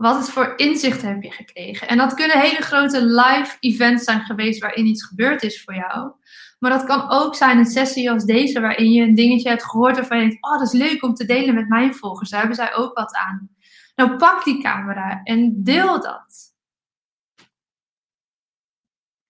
Wat 0.00 0.22
is 0.22 0.30
voor 0.30 0.52
inzichten 0.56 1.08
heb 1.08 1.22
je 1.22 1.30
gekregen? 1.30 1.88
En 1.88 1.98
dat 1.98 2.14
kunnen 2.14 2.40
hele 2.40 2.62
grote 2.62 3.04
live 3.04 3.56
events 3.60 4.04
zijn 4.04 4.20
geweest 4.20 4.60
waarin 4.60 4.86
iets 4.86 5.04
gebeurd 5.04 5.42
is 5.42 5.62
voor 5.62 5.74
jou. 5.74 6.12
Maar 6.58 6.70
dat 6.70 6.84
kan 6.84 7.10
ook 7.10 7.34
zijn 7.34 7.58
een 7.58 7.66
sessie 7.66 8.10
als 8.10 8.24
deze, 8.24 8.60
waarin 8.60 8.92
je 8.92 9.02
een 9.02 9.14
dingetje 9.14 9.48
hebt 9.48 9.64
gehoord 9.64 9.96
waarvan 9.96 10.16
je 10.18 10.28
denkt: 10.28 10.44
Oh, 10.44 10.58
dat 10.58 10.72
is 10.72 10.80
leuk 10.80 11.02
om 11.02 11.14
te 11.14 11.24
delen 11.24 11.54
met 11.54 11.68
mijn 11.68 11.94
volgers. 11.94 12.30
Daar 12.30 12.38
hebben 12.38 12.56
zij 12.56 12.74
ook 12.74 12.96
wat 12.96 13.14
aan. 13.14 13.50
Nou, 13.94 14.16
pak 14.16 14.44
die 14.44 14.62
camera 14.62 15.20
en 15.24 15.62
deel 15.62 16.00
dat. 16.00 16.54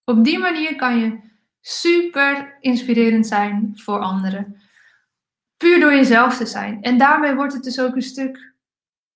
Op 0.04 0.24
die 0.24 0.38
manier 0.38 0.76
kan 0.76 0.98
je 0.98 1.20
super 1.60 2.56
inspirerend 2.60 3.26
zijn 3.26 3.72
voor 3.74 3.98
anderen. 3.98 4.62
Puur 5.56 5.80
door 5.80 5.94
jezelf 5.94 6.36
te 6.36 6.46
zijn. 6.46 6.82
En 6.82 6.98
daarmee 6.98 7.34
wordt 7.34 7.52
het 7.52 7.62
dus 7.62 7.80
ook 7.80 7.94
een 7.94 8.02
stuk 8.02 8.54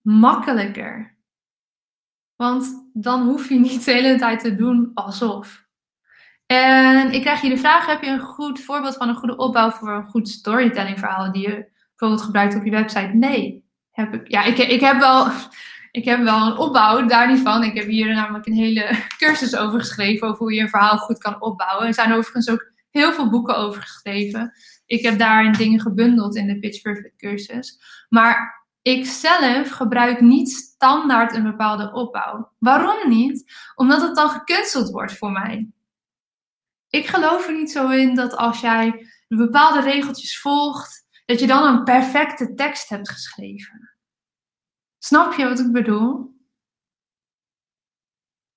makkelijker. 0.00 1.13
Want 2.37 2.90
dan 2.92 3.23
hoef 3.23 3.49
je 3.49 3.59
niet 3.59 3.85
de 3.85 3.92
hele 3.92 4.18
tijd 4.18 4.40
te 4.40 4.55
doen 4.55 4.90
alsof. 4.94 5.64
En 6.47 7.12
ik 7.12 7.20
krijg 7.20 7.40
hier 7.40 7.51
de 7.51 7.57
vraag: 7.57 7.87
heb 7.87 8.03
je 8.03 8.11
een 8.11 8.20
goed 8.20 8.61
voorbeeld 8.61 8.97
van 8.97 9.09
een 9.09 9.14
goede 9.14 9.37
opbouw 9.37 9.70
voor 9.70 9.88
een 9.88 10.07
goed 10.07 10.29
storytelling 10.29 10.99
verhaal 10.99 11.33
die 11.33 11.49
je 11.49 11.68
bijvoorbeeld 11.88 12.27
gebruikt 12.27 12.55
op 12.55 12.64
je 12.64 12.70
website? 12.70 13.11
Nee. 13.12 13.64
Heb 13.90 14.14
ik, 14.14 14.29
ja, 14.29 14.44
ik, 14.44 14.59
ik, 14.59 14.81
heb 14.81 14.99
wel, 14.99 15.29
ik 15.90 16.05
heb 16.05 16.23
wel 16.23 16.47
een 16.47 16.59
opbouw, 16.59 17.07
daar 17.07 17.33
niet 17.33 17.40
van. 17.40 17.62
Ik 17.62 17.75
heb 17.75 17.87
hier 17.87 18.14
namelijk 18.14 18.47
een 18.47 18.55
hele 18.55 18.90
cursus 19.18 19.57
over 19.57 19.79
geschreven 19.79 20.29
over 20.29 20.38
hoe 20.38 20.55
je 20.55 20.61
een 20.61 20.68
verhaal 20.68 20.99
goed 20.99 21.18
kan 21.18 21.42
opbouwen. 21.42 21.87
Er 21.87 21.94
zijn 21.94 22.12
overigens 22.12 22.51
ook 22.51 22.73
heel 22.90 23.12
veel 23.12 23.31
boeken 23.31 23.57
over 23.57 23.83
geschreven. 23.83 24.53
Ik 24.87 25.03
heb 25.03 25.18
daarin 25.18 25.53
dingen 25.53 25.81
gebundeld 25.81 26.37
in 26.37 26.47
de 26.47 26.59
Pitch 26.59 26.83
Perfect 26.83 27.16
cursus. 27.16 27.81
Maar 28.09 28.63
ik 28.85 29.07
zelf 29.07 29.70
gebruik 29.70 30.20
niet 30.20 30.51
standaard 30.51 31.35
een 31.35 31.42
bepaalde 31.42 31.92
opbouw. 31.92 32.53
Waarom 32.59 33.09
niet? 33.09 33.53
Omdat 33.75 34.01
het 34.01 34.14
dan 34.14 34.29
gekunsteld 34.29 34.90
wordt 34.90 35.18
voor 35.18 35.31
mij 35.31 35.68
ik 36.94 37.07
geloof 37.07 37.47
er 37.47 37.53
niet 37.53 37.70
zo 37.70 37.88
in 37.88 38.14
dat 38.14 38.37
als 38.37 38.61
jij 38.61 39.07
bepaalde 39.29 39.81
regeltjes 39.81 40.40
volgt, 40.40 41.07
dat 41.25 41.40
je 41.40 41.47
dan 41.47 41.64
een 41.64 41.85
perfecte 41.85 42.55
tekst 42.55 42.88
hebt 42.88 43.11
geschreven. 43.11 43.97
Snap 44.99 45.33
je 45.33 45.49
wat 45.49 45.59
ik 45.59 45.73
bedoel? 45.73 46.35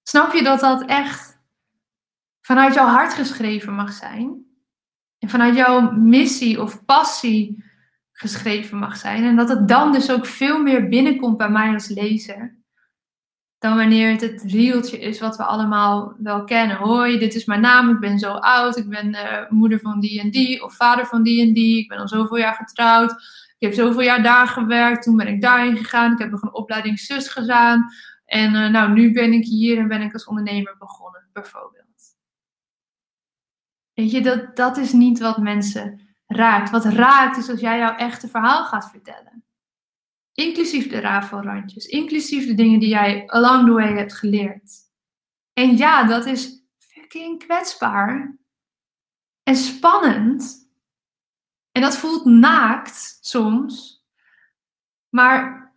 Snap 0.03 0.33
je 0.33 0.43
dat 0.43 0.59
dat 0.59 0.85
echt 0.85 1.39
vanuit 2.41 2.73
jouw 2.73 2.87
hart 2.87 3.13
geschreven 3.13 3.73
mag 3.73 3.93
zijn? 3.93 4.45
En 5.19 5.29
vanuit 5.29 5.55
jouw 5.55 5.91
missie 5.91 6.61
of 6.61 6.85
passie 6.85 7.63
geschreven 8.19 8.77
mag 8.77 8.97
zijn. 8.97 9.23
En 9.23 9.35
dat 9.35 9.49
het 9.49 9.67
dan 9.67 9.91
dus 9.91 10.11
ook 10.11 10.25
veel 10.25 10.61
meer 10.61 10.87
binnenkomt 10.89 11.37
bij 11.37 11.49
mij 11.49 11.73
als 11.73 11.87
lezer. 11.87 12.55
Dan 13.57 13.75
wanneer 13.75 14.11
het 14.11 14.21
het 14.21 14.43
rieltje 14.43 14.99
is 14.99 15.19
wat 15.19 15.37
we 15.37 15.43
allemaal 15.43 16.15
wel 16.17 16.43
kennen. 16.43 16.77
Hoi, 16.77 17.19
dit 17.19 17.35
is 17.35 17.45
mijn 17.45 17.61
naam, 17.61 17.89
ik 17.89 17.99
ben 17.99 18.19
zo 18.19 18.31
oud, 18.31 18.77
ik 18.77 18.89
ben 18.89 19.07
uh, 19.07 19.49
moeder 19.49 19.79
van 19.79 19.99
die 19.99 20.19
en 20.19 20.29
die, 20.29 20.63
of 20.63 20.75
vader 20.75 21.05
van 21.05 21.23
die 21.23 21.41
en 21.47 21.53
die, 21.53 21.79
ik 21.79 21.87
ben 21.87 21.97
al 21.97 22.07
zoveel 22.07 22.37
jaar 22.37 22.53
getrouwd, 22.55 23.11
ik 23.57 23.67
heb 23.67 23.73
zoveel 23.73 24.01
jaar 24.01 24.23
daar 24.23 24.47
gewerkt, 24.47 25.03
toen 25.03 25.17
ben 25.17 25.27
ik 25.27 25.41
daarin 25.41 25.77
gegaan, 25.77 26.11
ik 26.11 26.19
heb 26.19 26.31
nog 26.31 26.41
een 26.41 26.53
opleiding 26.53 26.99
zus 26.99 27.27
gedaan. 27.27 27.85
En 28.25 28.53
uh, 28.53 28.69
nou, 28.69 28.93
nu 28.93 29.11
ben 29.13 29.33
ik 29.33 29.45
hier 29.45 29.77
en 29.77 29.87
ben 29.87 30.01
ik 30.01 30.13
als 30.13 30.25
ondernemer 30.25 30.75
begonnen, 30.79 31.29
bijvoorbeeld. 31.33 32.15
Weet 33.93 34.11
je, 34.11 34.21
dat, 34.21 34.55
dat 34.55 34.77
is 34.77 34.91
niet 34.91 35.19
wat 35.19 35.37
mensen 35.37 36.06
raakt. 36.37 36.69
Wat 36.69 36.85
raakt 36.85 37.37
is 37.37 37.49
als 37.49 37.59
jij 37.59 37.77
jouw 37.77 37.95
echte 37.95 38.27
verhaal 38.27 38.65
gaat 38.65 38.89
vertellen. 38.89 39.45
Inclusief 40.33 40.89
de 40.89 40.99
rafelrandjes, 40.99 41.85
inclusief 41.85 42.45
de 42.47 42.53
dingen 42.53 42.79
die 42.79 42.89
jij 42.89 43.27
along 43.27 43.65
the 43.65 43.71
way 43.71 43.93
hebt 43.93 44.13
geleerd. 44.13 44.71
En 45.53 45.77
ja, 45.77 46.03
dat 46.03 46.25
is 46.25 46.63
fucking 46.77 47.39
kwetsbaar. 47.39 48.37
En 49.43 49.55
spannend. 49.55 50.69
En 51.71 51.81
dat 51.81 51.97
voelt 51.97 52.25
naakt 52.25 53.17
soms. 53.21 54.05
Maar 55.09 55.67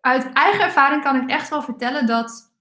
uit 0.00 0.32
eigen 0.32 0.64
ervaring 0.64 1.02
kan 1.02 1.16
ik 1.16 1.30
echt 1.30 1.48
wel 1.48 1.62
vertellen 1.62 2.06
dat 2.06 2.54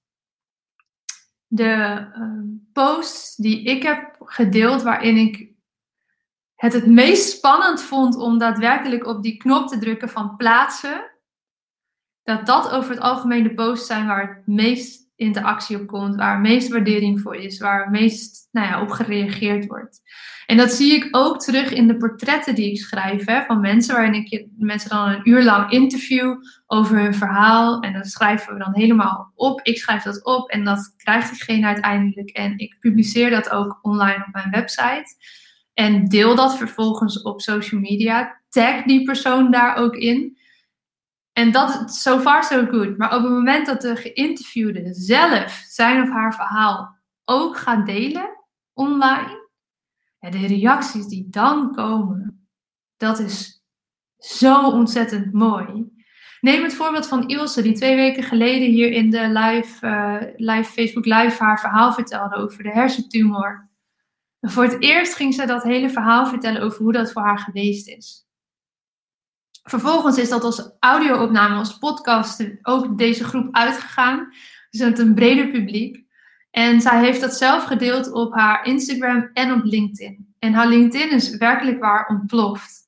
de 1.47 2.07
uh, 2.17 2.57
posts 2.73 3.35
die 3.35 3.63
ik 3.63 3.83
heb 3.83 4.15
gedeeld, 4.19 4.81
waarin 4.81 5.17
ik 5.17 5.52
het 6.63 6.73
het 6.73 6.87
meest 6.87 7.29
spannend 7.29 7.81
vond 7.81 8.15
om 8.15 8.37
daadwerkelijk 8.37 9.05
op 9.05 9.23
die 9.23 9.37
knop 9.37 9.67
te 9.67 9.77
drukken 9.77 10.09
van 10.09 10.35
plaatsen, 10.35 11.11
dat 12.23 12.45
dat 12.45 12.69
over 12.69 12.89
het 12.89 12.99
algemeen 12.99 13.43
de 13.43 13.53
posts 13.53 13.87
zijn 13.87 14.07
waar 14.07 14.27
het 14.27 14.47
meest 14.47 15.01
interactie 15.15 15.79
op 15.79 15.87
komt, 15.87 16.15
waar 16.15 16.39
meest 16.39 16.69
waardering 16.69 17.21
voor 17.21 17.35
is, 17.35 17.59
waar 17.59 17.81
het 17.81 17.91
meest 17.91 18.47
nou 18.51 18.67
ja, 18.67 18.81
op 18.81 18.89
gereageerd 18.89 19.65
wordt. 19.65 20.01
En 20.45 20.57
dat 20.57 20.71
zie 20.71 20.93
ik 20.93 21.07
ook 21.11 21.39
terug 21.39 21.71
in 21.71 21.87
de 21.87 21.97
portretten 21.97 22.55
die 22.55 22.71
ik 22.71 22.79
schrijf 22.79 23.25
hè, 23.25 23.43
van 23.43 23.59
mensen, 23.59 23.95
waarin 23.95 24.13
ik 24.13 24.47
mensen 24.57 24.89
dan 24.89 25.09
een 25.09 25.29
uur 25.29 25.43
lang 25.43 25.71
interview 25.71 26.35
over 26.67 26.99
hun 26.99 27.15
verhaal. 27.15 27.79
En 27.79 27.93
dat 27.93 28.07
schrijven 28.07 28.53
we 28.53 28.59
dan 28.59 28.75
helemaal 28.75 29.31
op. 29.35 29.61
Ik 29.61 29.77
schrijf 29.77 30.03
dat 30.03 30.25
op 30.25 30.49
en 30.49 30.63
dat 30.63 30.93
krijgt 30.97 31.29
diegene 31.29 31.65
uiteindelijk. 31.65 32.29
En 32.29 32.57
ik 32.57 32.75
publiceer 32.79 33.29
dat 33.29 33.49
ook 33.49 33.79
online 33.81 34.23
op 34.27 34.33
mijn 34.33 34.49
website. 34.49 35.15
En 35.73 36.05
deel 36.05 36.35
dat 36.35 36.57
vervolgens 36.57 37.21
op 37.21 37.41
social 37.41 37.81
media. 37.81 38.41
Tag 38.49 38.83
die 38.83 39.03
persoon 39.03 39.51
daar 39.51 39.75
ook 39.75 39.95
in. 39.95 40.37
En 41.31 41.51
dat 41.51 41.83
is 41.85 42.01
so 42.01 42.19
far 42.19 42.43
so 42.43 42.65
good. 42.65 42.97
Maar 42.97 43.15
op 43.15 43.23
het 43.23 43.31
moment 43.31 43.65
dat 43.65 43.81
de 43.81 43.95
geïnterviewde 43.95 44.93
zelf 44.93 45.63
zijn 45.67 46.01
of 46.01 46.09
haar 46.09 46.33
verhaal 46.35 46.95
ook 47.25 47.57
gaat 47.57 47.85
delen 47.85 48.29
online, 48.73 49.49
de 50.19 50.47
reacties 50.47 51.05
die 51.05 51.27
dan 51.29 51.71
komen, 51.71 52.47
dat 52.97 53.19
is 53.19 53.63
zo 54.17 54.69
ontzettend 54.69 55.33
mooi. 55.33 55.91
Neem 56.41 56.63
het 56.63 56.73
voorbeeld 56.73 57.07
van 57.07 57.27
Ilse, 57.27 57.61
die 57.61 57.73
twee 57.73 57.95
weken 57.95 58.23
geleden 58.23 58.67
hier 58.67 58.91
in 58.91 59.09
de 59.09 59.27
live, 59.27 59.87
uh, 59.87 60.21
live 60.35 60.71
Facebook 60.71 61.05
Live 61.05 61.43
haar 61.43 61.59
verhaal 61.59 61.93
vertelde 61.93 62.35
over 62.35 62.63
de 62.63 62.71
hersentumor. 62.71 63.69
Voor 64.45 64.63
het 64.63 64.81
eerst 64.81 65.15
ging 65.15 65.33
ze 65.33 65.45
dat 65.45 65.63
hele 65.63 65.89
verhaal 65.89 66.25
vertellen 66.25 66.61
over 66.61 66.83
hoe 66.83 66.91
dat 66.91 67.11
voor 67.11 67.21
haar 67.21 67.39
geweest 67.39 67.87
is. 67.87 68.27
Vervolgens 69.63 70.17
is 70.17 70.29
dat 70.29 70.43
als 70.43 70.71
audio-opname, 70.79 71.55
als 71.55 71.77
podcast, 71.77 72.45
ook 72.61 72.97
deze 72.97 73.23
groep 73.23 73.55
uitgegaan. 73.55 74.33
Dus 74.69 74.81
met 74.81 74.99
een 74.99 75.13
breder 75.13 75.47
publiek. 75.47 76.05
En 76.51 76.81
zij 76.81 76.99
heeft 76.99 77.21
dat 77.21 77.33
zelf 77.33 77.63
gedeeld 77.63 78.11
op 78.11 78.33
haar 78.33 78.65
Instagram 78.65 79.29
en 79.33 79.51
op 79.51 79.63
LinkedIn. 79.63 80.35
En 80.39 80.53
haar 80.53 80.67
LinkedIn 80.67 81.11
is 81.11 81.37
werkelijk 81.37 81.79
waar 81.79 82.07
ontploft. 82.07 82.81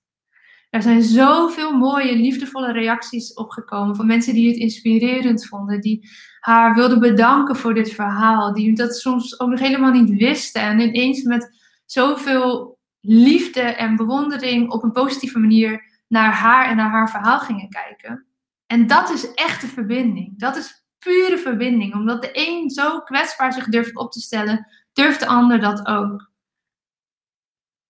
Er 0.70 0.82
zijn 0.82 1.04
zoveel 1.04 1.78
mooie, 1.78 2.16
liefdevolle 2.16 2.72
reacties 2.72 3.34
opgekomen 3.34 3.96
van 3.96 4.06
mensen 4.06 4.34
die 4.34 4.48
het 4.48 4.58
inspirerend 4.58 5.48
vonden, 5.48 5.82
die 5.82 6.10
haar 6.46 6.76
wilden 6.76 7.00
bedanken 7.00 7.56
voor 7.56 7.74
dit 7.74 7.94
verhaal, 7.94 8.54
die 8.54 8.76
dat 8.76 8.96
soms 8.96 9.40
ook 9.40 9.50
nog 9.50 9.60
helemaal 9.60 9.92
niet 9.92 10.18
wisten 10.18 10.62
en 10.62 10.80
ineens 10.80 11.24
met 11.24 11.58
zoveel 11.86 12.78
liefde 13.00 13.62
en 13.62 13.96
bewondering 13.96 14.72
op 14.72 14.84
een 14.84 14.92
positieve 14.92 15.40
manier 15.40 15.84
naar 16.08 16.32
haar 16.32 16.70
en 16.70 16.76
naar 16.76 16.90
haar 16.90 17.10
verhaal 17.10 17.40
gingen 17.40 17.70
kijken. 17.70 18.26
En 18.66 18.88
dat 18.88 19.10
is 19.10 19.34
echte 19.34 19.68
verbinding. 19.68 20.40
Dat 20.40 20.56
is 20.56 20.86
pure 21.00 21.38
verbinding. 21.38 21.94
Omdat 21.94 22.22
de 22.22 22.30
een 22.34 22.70
zo 22.70 23.00
kwetsbaar 23.00 23.54
zich 23.54 23.66
durft 23.66 23.96
op 23.96 24.12
te 24.12 24.22
stellen, 24.22 24.68
durft 24.94 25.20
de 25.20 25.28
ander 25.28 25.60
dat 25.60 25.88
ook. 25.88 26.32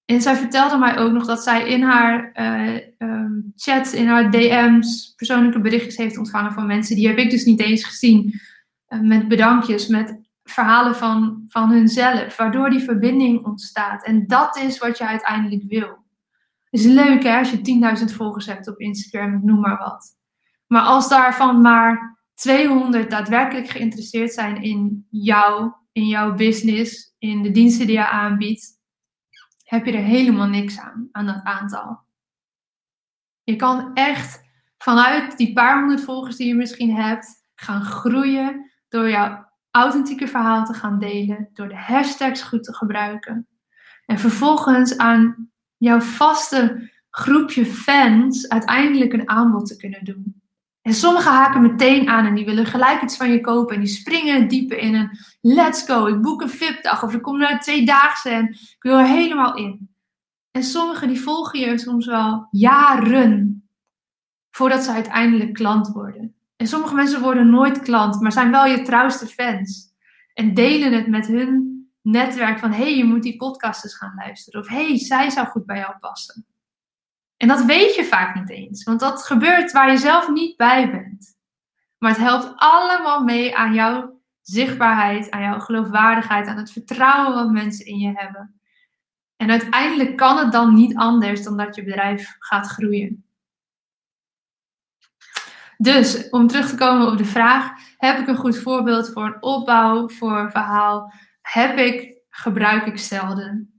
En 0.06 0.22
zij 0.22 0.36
vertelde 0.36 0.78
mij 0.78 0.98
ook 0.98 1.12
nog 1.12 1.26
dat 1.26 1.44
zij 1.44 1.68
in 1.68 1.82
haar 1.82 2.32
uh, 2.34 2.80
um, 2.98 3.52
chat, 3.56 3.94
in 3.94 4.08
haar 4.08 4.32
DM's, 4.32 5.14
persoonlijke 5.16 5.60
berichtjes 5.60 5.98
heeft 5.98 6.18
ontvangen 6.18 6.54
van 6.54 6.68
mensen. 6.68 6.96
Die 6.96 7.08
heb 7.08 7.18
ik 7.18 7.30
dus 7.30 7.46
niet 7.46 7.60
eens 7.60 7.84
gezien. 7.84 8.42
Uh, 8.90 9.00
met 9.00 9.28
bedankjes, 9.28 9.88
met 9.88 10.20
verhalen 10.44 10.96
van, 10.96 11.44
van 11.48 11.72
hunzelf. 11.72 12.38
Waardoor 12.38 12.70
die 12.70 12.80
verbinding 12.80 13.46
ontstaat. 13.46 14.06
En 14.06 14.28
dat 14.28 14.58
is 14.58 14.78
wat 14.78 14.98
je 14.98 15.08
uiteindelijk 15.08 15.64
wil. 15.68 16.04
Is 16.70 16.86
leuk 16.86 17.24
hè, 17.24 17.38
als 17.38 17.52
je 17.52 17.98
10.000 18.10 18.16
volgers 18.16 18.46
hebt 18.46 18.68
op 18.68 18.80
Instagram, 18.80 19.42
noem 19.44 19.60
maar 19.60 19.78
wat. 19.78 20.16
Maar 20.68 20.82
als 20.82 21.10
daarvan 21.10 21.62
maar 21.62 22.20
200 22.34 23.10
daadwerkelijk 23.10 23.70
geïnteresseerd 23.70 24.34
zijn 24.34 24.62
in 24.62 25.08
jou, 25.10 25.72
in 25.92 26.08
jouw 26.08 26.34
business, 26.34 27.16
in 27.18 27.44
de 27.44 27.52
diensten 27.52 27.88
die 27.88 27.96
je 27.96 28.10
aanbiedt, 28.10 28.75
heb 29.66 29.86
je 29.86 29.92
er 29.92 30.04
helemaal 30.04 30.48
niks 30.48 30.80
aan, 30.80 31.10
aan 31.12 31.26
dat 31.26 31.44
aantal. 31.44 32.04
Je 33.44 33.56
kan 33.56 33.94
echt 33.94 34.44
vanuit 34.78 35.38
die 35.38 35.54
paar 35.54 35.80
honderd 35.80 36.02
volgers 36.02 36.36
die 36.36 36.48
je 36.48 36.56
misschien 36.56 36.96
hebt, 36.96 37.46
gaan 37.56 37.84
groeien 37.84 38.72
door 38.90 39.10
jouw 39.10 39.46
authentieke 39.72 40.28
verhaal 40.28 40.66
te 40.66 40.74
gaan 40.74 41.00
delen, 41.00 41.50
door 41.54 41.68
de 41.68 41.78
hashtags 41.78 42.42
goed 42.42 42.64
te 42.64 42.74
gebruiken. 42.74 43.48
En 44.06 44.20
vervolgens 44.20 44.98
aan 44.98 45.50
jouw 45.78 46.00
vaste 46.00 46.92
groepje 47.10 47.66
fans 47.66 48.50
uiteindelijk 48.50 49.14
een 49.14 49.30
aanbod 49.30 49.68
te 49.68 49.76
kunnen 49.76 50.04
doen. 50.04 50.44
En 50.86 50.94
sommigen 50.94 51.32
haken 51.32 51.62
meteen 51.62 52.10
aan 52.10 52.26
en 52.26 52.36
die 52.36 52.46
willen 52.46 52.66
gelijk 52.66 53.02
iets 53.02 53.18
van 53.18 53.32
je 53.32 53.42
kopen. 53.42 53.76
En 53.76 53.82
die 53.82 53.90
springen 53.90 54.48
dieper 54.48 54.78
in 54.78 54.96
een 54.96 55.18
let's 55.42 55.86
go. 55.86 56.06
Ik 56.06 56.22
boek 56.22 56.42
een 56.42 56.50
VIP-dag 56.50 57.04
of 57.04 57.14
ik 57.14 57.22
kom 57.22 57.38
naar 57.38 57.52
een 57.52 57.60
tweedaagse 57.60 58.30
en 58.30 58.48
ik 58.50 58.76
wil 58.80 59.00
er 59.00 59.06
helemaal 59.06 59.56
in. 59.56 59.90
En 60.52 60.64
sommigen 60.64 61.08
die 61.08 61.22
volgen 61.22 61.60
je 61.60 61.78
soms 61.78 62.06
wel 62.06 62.48
jaren 62.52 63.70
voordat 64.52 64.84
ze 64.84 64.92
uiteindelijk 64.92 65.54
klant 65.54 65.88
worden. 65.88 66.36
En 66.56 66.68
sommige 66.68 66.96
mensen 66.96 67.22
worden 67.22 67.50
nooit 67.50 67.80
klant, 67.80 68.22
maar 68.22 68.32
zijn 68.32 68.52
wel 68.52 68.66
je 68.66 68.82
trouwste 68.82 69.28
fans. 69.28 69.94
En 70.34 70.54
delen 70.54 70.94
het 70.94 71.08
met 71.08 71.28
hun 71.28 71.88
netwerk 72.02 72.60
van 72.60 72.72
hé, 72.72 72.84
hey, 72.84 72.98
je 72.98 73.04
moet 73.04 73.24
die 73.24 73.36
podcast 73.36 73.84
eens 73.84 73.98
gaan 73.98 74.14
luisteren. 74.16 74.62
Of 74.62 74.68
hé, 74.68 74.88
hey, 74.88 74.98
zij 74.98 75.30
zou 75.30 75.48
goed 75.48 75.66
bij 75.66 75.78
jou 75.78 75.98
passen. 76.00 76.46
En 77.46 77.52
dat 77.52 77.66
weet 77.66 77.96
je 77.96 78.06
vaak 78.06 78.36
niet 78.36 78.50
eens, 78.50 78.84
want 78.84 79.00
dat 79.00 79.24
gebeurt 79.24 79.72
waar 79.72 79.92
je 79.92 79.98
zelf 79.98 80.30
niet 80.30 80.58
bij 80.58 80.92
bent. 80.92 81.36
Maar 81.98 82.12
het 82.12 82.20
helpt 82.20 82.54
allemaal 82.56 83.24
mee 83.24 83.58
aan 83.58 83.74
jouw 83.74 84.22
zichtbaarheid, 84.42 85.32
aan 85.32 85.42
jouw 85.42 85.60
geloofwaardigheid, 85.60 86.48
aan 86.48 86.58
het 86.58 86.72
vertrouwen 86.72 87.34
wat 87.34 87.52
mensen 87.52 87.86
in 87.86 87.98
je 87.98 88.12
hebben. 88.16 88.60
En 89.36 89.50
uiteindelijk 89.50 90.18
kan 90.18 90.38
het 90.38 90.52
dan 90.52 90.74
niet 90.74 90.96
anders 90.96 91.44
dan 91.44 91.58
dat 91.58 91.76
je 91.76 91.84
bedrijf 91.84 92.36
gaat 92.40 92.68
groeien. 92.68 93.26
Dus 95.78 96.30
om 96.30 96.48
terug 96.48 96.70
te 96.70 96.76
komen 96.76 97.08
op 97.08 97.18
de 97.18 97.26
vraag: 97.26 97.72
heb 97.98 98.20
ik 98.20 98.28
een 98.28 98.36
goed 98.36 98.58
voorbeeld 98.58 99.10
voor 99.10 99.26
een 99.26 99.44
opbouw, 99.44 100.10
voor 100.10 100.38
een 100.38 100.52
verhaal? 100.52 101.14
Heb 101.42 101.78
ik, 101.78 102.18
gebruik 102.30 102.86
ik 102.86 102.98
zelden. 102.98 103.75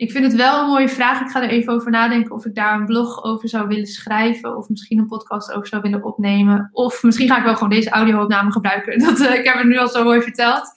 Ik 0.00 0.10
vind 0.10 0.24
het 0.24 0.34
wel 0.34 0.60
een 0.60 0.66
mooie 0.66 0.88
vraag. 0.88 1.20
Ik 1.20 1.30
ga 1.30 1.42
er 1.42 1.48
even 1.48 1.72
over 1.72 1.90
nadenken 1.90 2.34
of 2.34 2.44
ik 2.44 2.54
daar 2.54 2.74
een 2.74 2.86
blog 2.86 3.24
over 3.24 3.48
zou 3.48 3.68
willen 3.68 3.86
schrijven. 3.86 4.56
Of 4.56 4.68
misschien 4.68 4.98
een 4.98 5.06
podcast 5.06 5.52
over 5.52 5.66
zou 5.66 5.82
willen 5.82 6.04
opnemen. 6.04 6.68
Of 6.72 7.02
misschien 7.02 7.28
ga 7.28 7.38
ik 7.38 7.44
wel 7.44 7.54
gewoon 7.54 7.68
deze 7.68 7.90
audio-opname 7.90 8.52
gebruiken. 8.52 8.98
Dat, 9.04 9.20
uh, 9.20 9.34
ik 9.34 9.44
heb 9.44 9.54
het 9.54 9.66
nu 9.66 9.78
al 9.78 9.88
zo 9.88 10.04
mooi 10.04 10.22
verteld. 10.22 10.72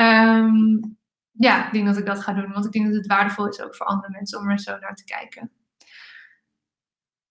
Um, 0.00 0.96
ja, 1.32 1.66
ik 1.66 1.72
denk 1.72 1.86
dat 1.86 1.96
ik 1.96 2.06
dat 2.06 2.20
ga 2.20 2.32
doen. 2.32 2.52
Want 2.52 2.64
ik 2.64 2.72
denk 2.72 2.86
dat 2.86 2.94
het 2.94 3.06
waardevol 3.06 3.48
is 3.48 3.62
ook 3.62 3.74
voor 3.74 3.86
andere 3.86 4.12
mensen 4.12 4.38
om 4.38 4.50
er 4.50 4.58
zo 4.58 4.78
naar 4.80 4.94
te 4.94 5.04
kijken. 5.04 5.50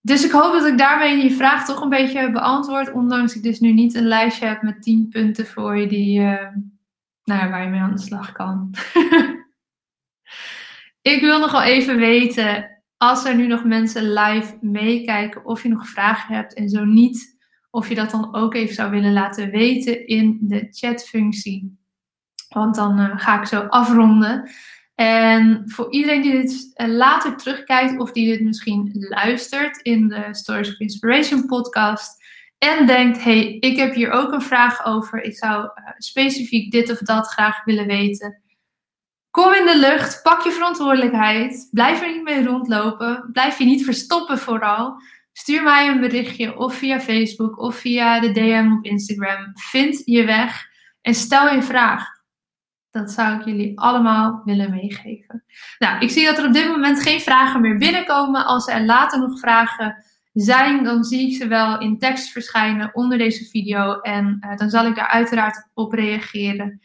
Dus 0.02 0.26
ik 0.26 0.32
hoop 0.32 0.54
dat 0.54 0.66
ik 0.66 0.78
daarmee 0.78 1.24
je 1.24 1.32
vraag 1.32 1.66
toch 1.66 1.82
een 1.82 1.90
beetje 1.90 2.32
beantwoord. 2.32 2.92
Ondanks 2.92 3.36
ik 3.36 3.44
dus 3.44 3.60
nu 3.60 3.72
niet 3.72 3.96
een 3.96 4.08
lijstje 4.08 4.46
heb 4.46 4.62
met 4.62 4.82
10 4.82 5.08
punten 5.10 5.48
voor 5.48 5.78
je 5.78 5.88
die, 5.88 6.20
uh, 6.20 6.48
nou, 7.24 7.50
waar 7.50 7.64
je 7.64 7.70
mee 7.70 7.82
aan 7.82 7.96
de 7.96 8.02
slag 8.02 8.32
kan. 8.32 8.72
Ik 11.04 11.22
wil 11.22 11.40
nog 11.40 11.52
wel 11.52 11.64
even 11.64 11.98
weten, 11.98 12.82
als 12.98 13.26
er 13.26 13.36
nu 13.36 13.48
nog 13.48 13.64
mensen 13.64 14.14
live 14.14 14.58
meekijken 14.62 15.46
of 15.46 15.64
je 15.64 15.70
nog 15.70 15.88
vragen 15.88 16.36
hebt 16.36 16.54
en 16.54 16.70
zo 16.70 16.84
niet, 16.84 17.38
of 17.70 17.90
je 17.90 17.96
dat 17.96 18.12
dan 18.12 18.36
ook 18.36 18.54
even 18.54 18.76
zou 18.76 18.92
willen 18.92 19.14
laten 19.14 19.50
weten 19.50 20.08
in 20.08 20.38
de 20.42 20.68
chatfunctie. 20.70 21.78
Want 22.50 22.76
dan 22.76 23.00
uh, 23.00 23.12
ga 23.16 23.40
ik 23.40 23.48
zo 23.48 23.60
afronden. 23.60 24.50
En 24.96 25.64
voor 25.66 25.92
iedereen 25.92 26.22
die 26.22 26.32
dit 26.32 26.74
uh, 26.76 26.88
later 26.88 27.38
terugkijkt 27.38 28.00
of 28.00 28.12
die 28.12 28.28
dit 28.28 28.42
misschien 28.42 28.90
luistert 28.94 29.78
in 29.78 30.08
de 30.08 30.28
Stories 30.32 30.70
of 30.70 30.80
Inspiration 30.80 31.46
podcast 31.46 32.24
en 32.58 32.86
denkt, 32.86 33.24
hey, 33.24 33.58
ik 33.60 33.78
heb 33.78 33.94
hier 33.94 34.12
ook 34.12 34.32
een 34.32 34.42
vraag 34.42 34.86
over, 34.86 35.24
ik 35.24 35.38
zou 35.38 35.64
uh, 35.64 35.72
specifiek 35.98 36.72
dit 36.72 36.92
of 36.92 36.98
dat 36.98 37.28
graag 37.28 37.64
willen 37.64 37.88
weten. 37.88 38.42
Kom 39.34 39.54
in 39.54 39.66
de 39.66 39.80
lucht, 39.80 40.22
pak 40.22 40.42
je 40.42 40.52
verantwoordelijkheid, 40.52 41.68
blijf 41.72 42.02
er 42.02 42.12
niet 42.12 42.24
mee 42.24 42.46
rondlopen, 42.46 43.30
blijf 43.32 43.58
je 43.58 43.66
niet 43.66 43.84
verstoppen 43.84 44.38
vooral. 44.38 45.02
Stuur 45.32 45.64
mij 45.64 45.88
een 45.88 46.00
berichtje 46.00 46.58
of 46.58 46.76
via 46.76 47.00
Facebook 47.00 47.60
of 47.60 47.76
via 47.76 48.20
de 48.20 48.32
DM 48.32 48.72
op 48.78 48.86
Instagram. 48.86 49.52
Vind 49.54 50.02
je 50.06 50.26
weg 50.26 50.68
en 51.02 51.14
stel 51.14 51.50
je 51.56 51.62
vraag. 51.62 52.08
Dat 52.92 53.12
zou 53.12 53.40
ik 53.40 53.46
jullie 53.46 53.80
allemaal 53.80 54.42
willen 54.46 54.72
meegeven. 54.72 55.44
Nou, 55.80 56.00
ik 56.00 56.10
zie 56.10 56.26
dat 56.26 56.38
er 56.38 56.46
op 56.46 56.54
dit 56.54 56.68
moment 56.68 57.02
geen 57.02 57.22
vragen 57.22 57.62
meer 57.62 57.78
binnenkomen. 57.78 58.46
Als 58.46 58.68
er 58.68 58.86
later 58.86 59.20
nog 59.20 59.40
vragen 59.40 60.04
zijn, 60.34 60.84
dan 60.84 61.04
zie 61.04 61.30
ik 61.30 61.38
ze 61.38 61.48
wel 61.48 61.80
in 61.80 62.00
tekst 62.00 62.32
verschijnen 62.32 62.90
onder 62.94 63.18
deze 63.18 63.46
video. 63.46 64.00
En 64.00 64.38
uh, 64.46 64.58
dan 64.58 64.70
zal 64.70 64.86
ik 64.86 64.96
daar 64.96 65.08
uiteraard 65.08 65.70
op 65.74 65.94
reageren. 65.94 66.82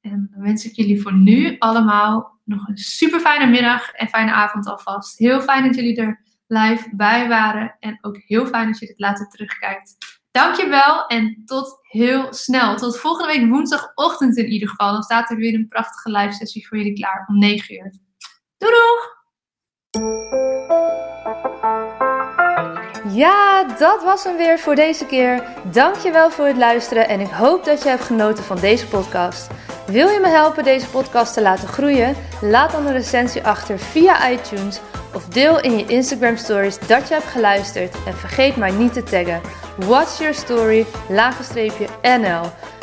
En 0.00 0.28
dan 0.30 0.42
wens 0.42 0.64
ik 0.64 0.74
jullie 0.74 1.02
voor 1.02 1.14
nu 1.14 1.56
allemaal 1.58 2.40
nog 2.44 2.68
een 2.68 2.76
super 2.76 3.20
fijne 3.20 3.46
middag 3.46 3.90
en 3.90 4.08
fijne 4.08 4.32
avond 4.32 4.66
alvast. 4.66 5.18
Heel 5.18 5.40
fijn 5.40 5.64
dat 5.64 5.74
jullie 5.74 5.96
er 5.96 6.24
live 6.46 6.88
bij 6.96 7.28
waren. 7.28 7.76
En 7.78 7.98
ook 8.00 8.16
heel 8.16 8.46
fijn 8.46 8.66
dat 8.66 8.78
je 8.78 8.86
dit 8.86 8.98
later 8.98 9.28
terugkijkt. 9.28 9.96
Dankjewel 10.30 11.06
en 11.06 11.42
tot 11.44 11.78
heel 11.82 12.32
snel. 12.32 12.76
Tot 12.76 12.98
volgende 12.98 13.32
week 13.32 13.48
woensdagochtend 13.48 14.36
in 14.36 14.48
ieder 14.48 14.68
geval. 14.68 14.92
Dan 14.92 15.02
staat 15.02 15.30
er 15.30 15.36
weer 15.36 15.54
een 15.54 15.68
prachtige 15.68 16.10
live 16.10 16.32
sessie 16.32 16.68
voor 16.68 16.78
jullie 16.78 16.94
klaar 16.94 17.24
om 17.28 17.38
9 17.38 17.74
uur. 17.74 17.92
Doei 18.56 18.72
doeg! 18.72 19.18
Ja, 23.08 23.64
dat 23.78 24.02
was 24.02 24.24
hem 24.24 24.36
weer 24.36 24.58
voor 24.58 24.74
deze 24.74 25.06
keer. 25.06 25.42
Dankjewel 25.64 26.30
voor 26.30 26.46
het 26.46 26.56
luisteren 26.56 27.08
en 27.08 27.20
ik 27.20 27.30
hoop 27.30 27.64
dat 27.64 27.82
je 27.82 27.88
hebt 27.88 28.04
genoten 28.04 28.44
van 28.44 28.58
deze 28.60 28.86
podcast. 28.86 29.46
Wil 29.86 30.08
je 30.08 30.20
me 30.20 30.28
helpen 30.28 30.64
deze 30.64 30.88
podcast 30.88 31.34
te 31.34 31.42
laten 31.42 31.68
groeien? 31.68 32.14
Laat 32.40 32.72
dan 32.72 32.86
een 32.86 32.92
recensie 32.92 33.44
achter 33.44 33.78
via 33.78 34.30
iTunes 34.30 34.80
of 35.14 35.24
deel 35.24 35.60
in 35.60 35.78
je 35.78 35.86
Instagram 35.86 36.36
stories 36.36 36.78
dat 36.78 37.08
je 37.08 37.14
hebt 37.14 37.26
geluisterd 37.26 37.96
en 38.06 38.14
vergeet 38.14 38.56
maar 38.56 38.72
niet 38.72 38.92
te 38.92 39.02
taggen. 39.02 39.40
What's 39.76 40.18
Your 40.18 40.34
Story, 40.34 40.86
NL. 42.02 42.52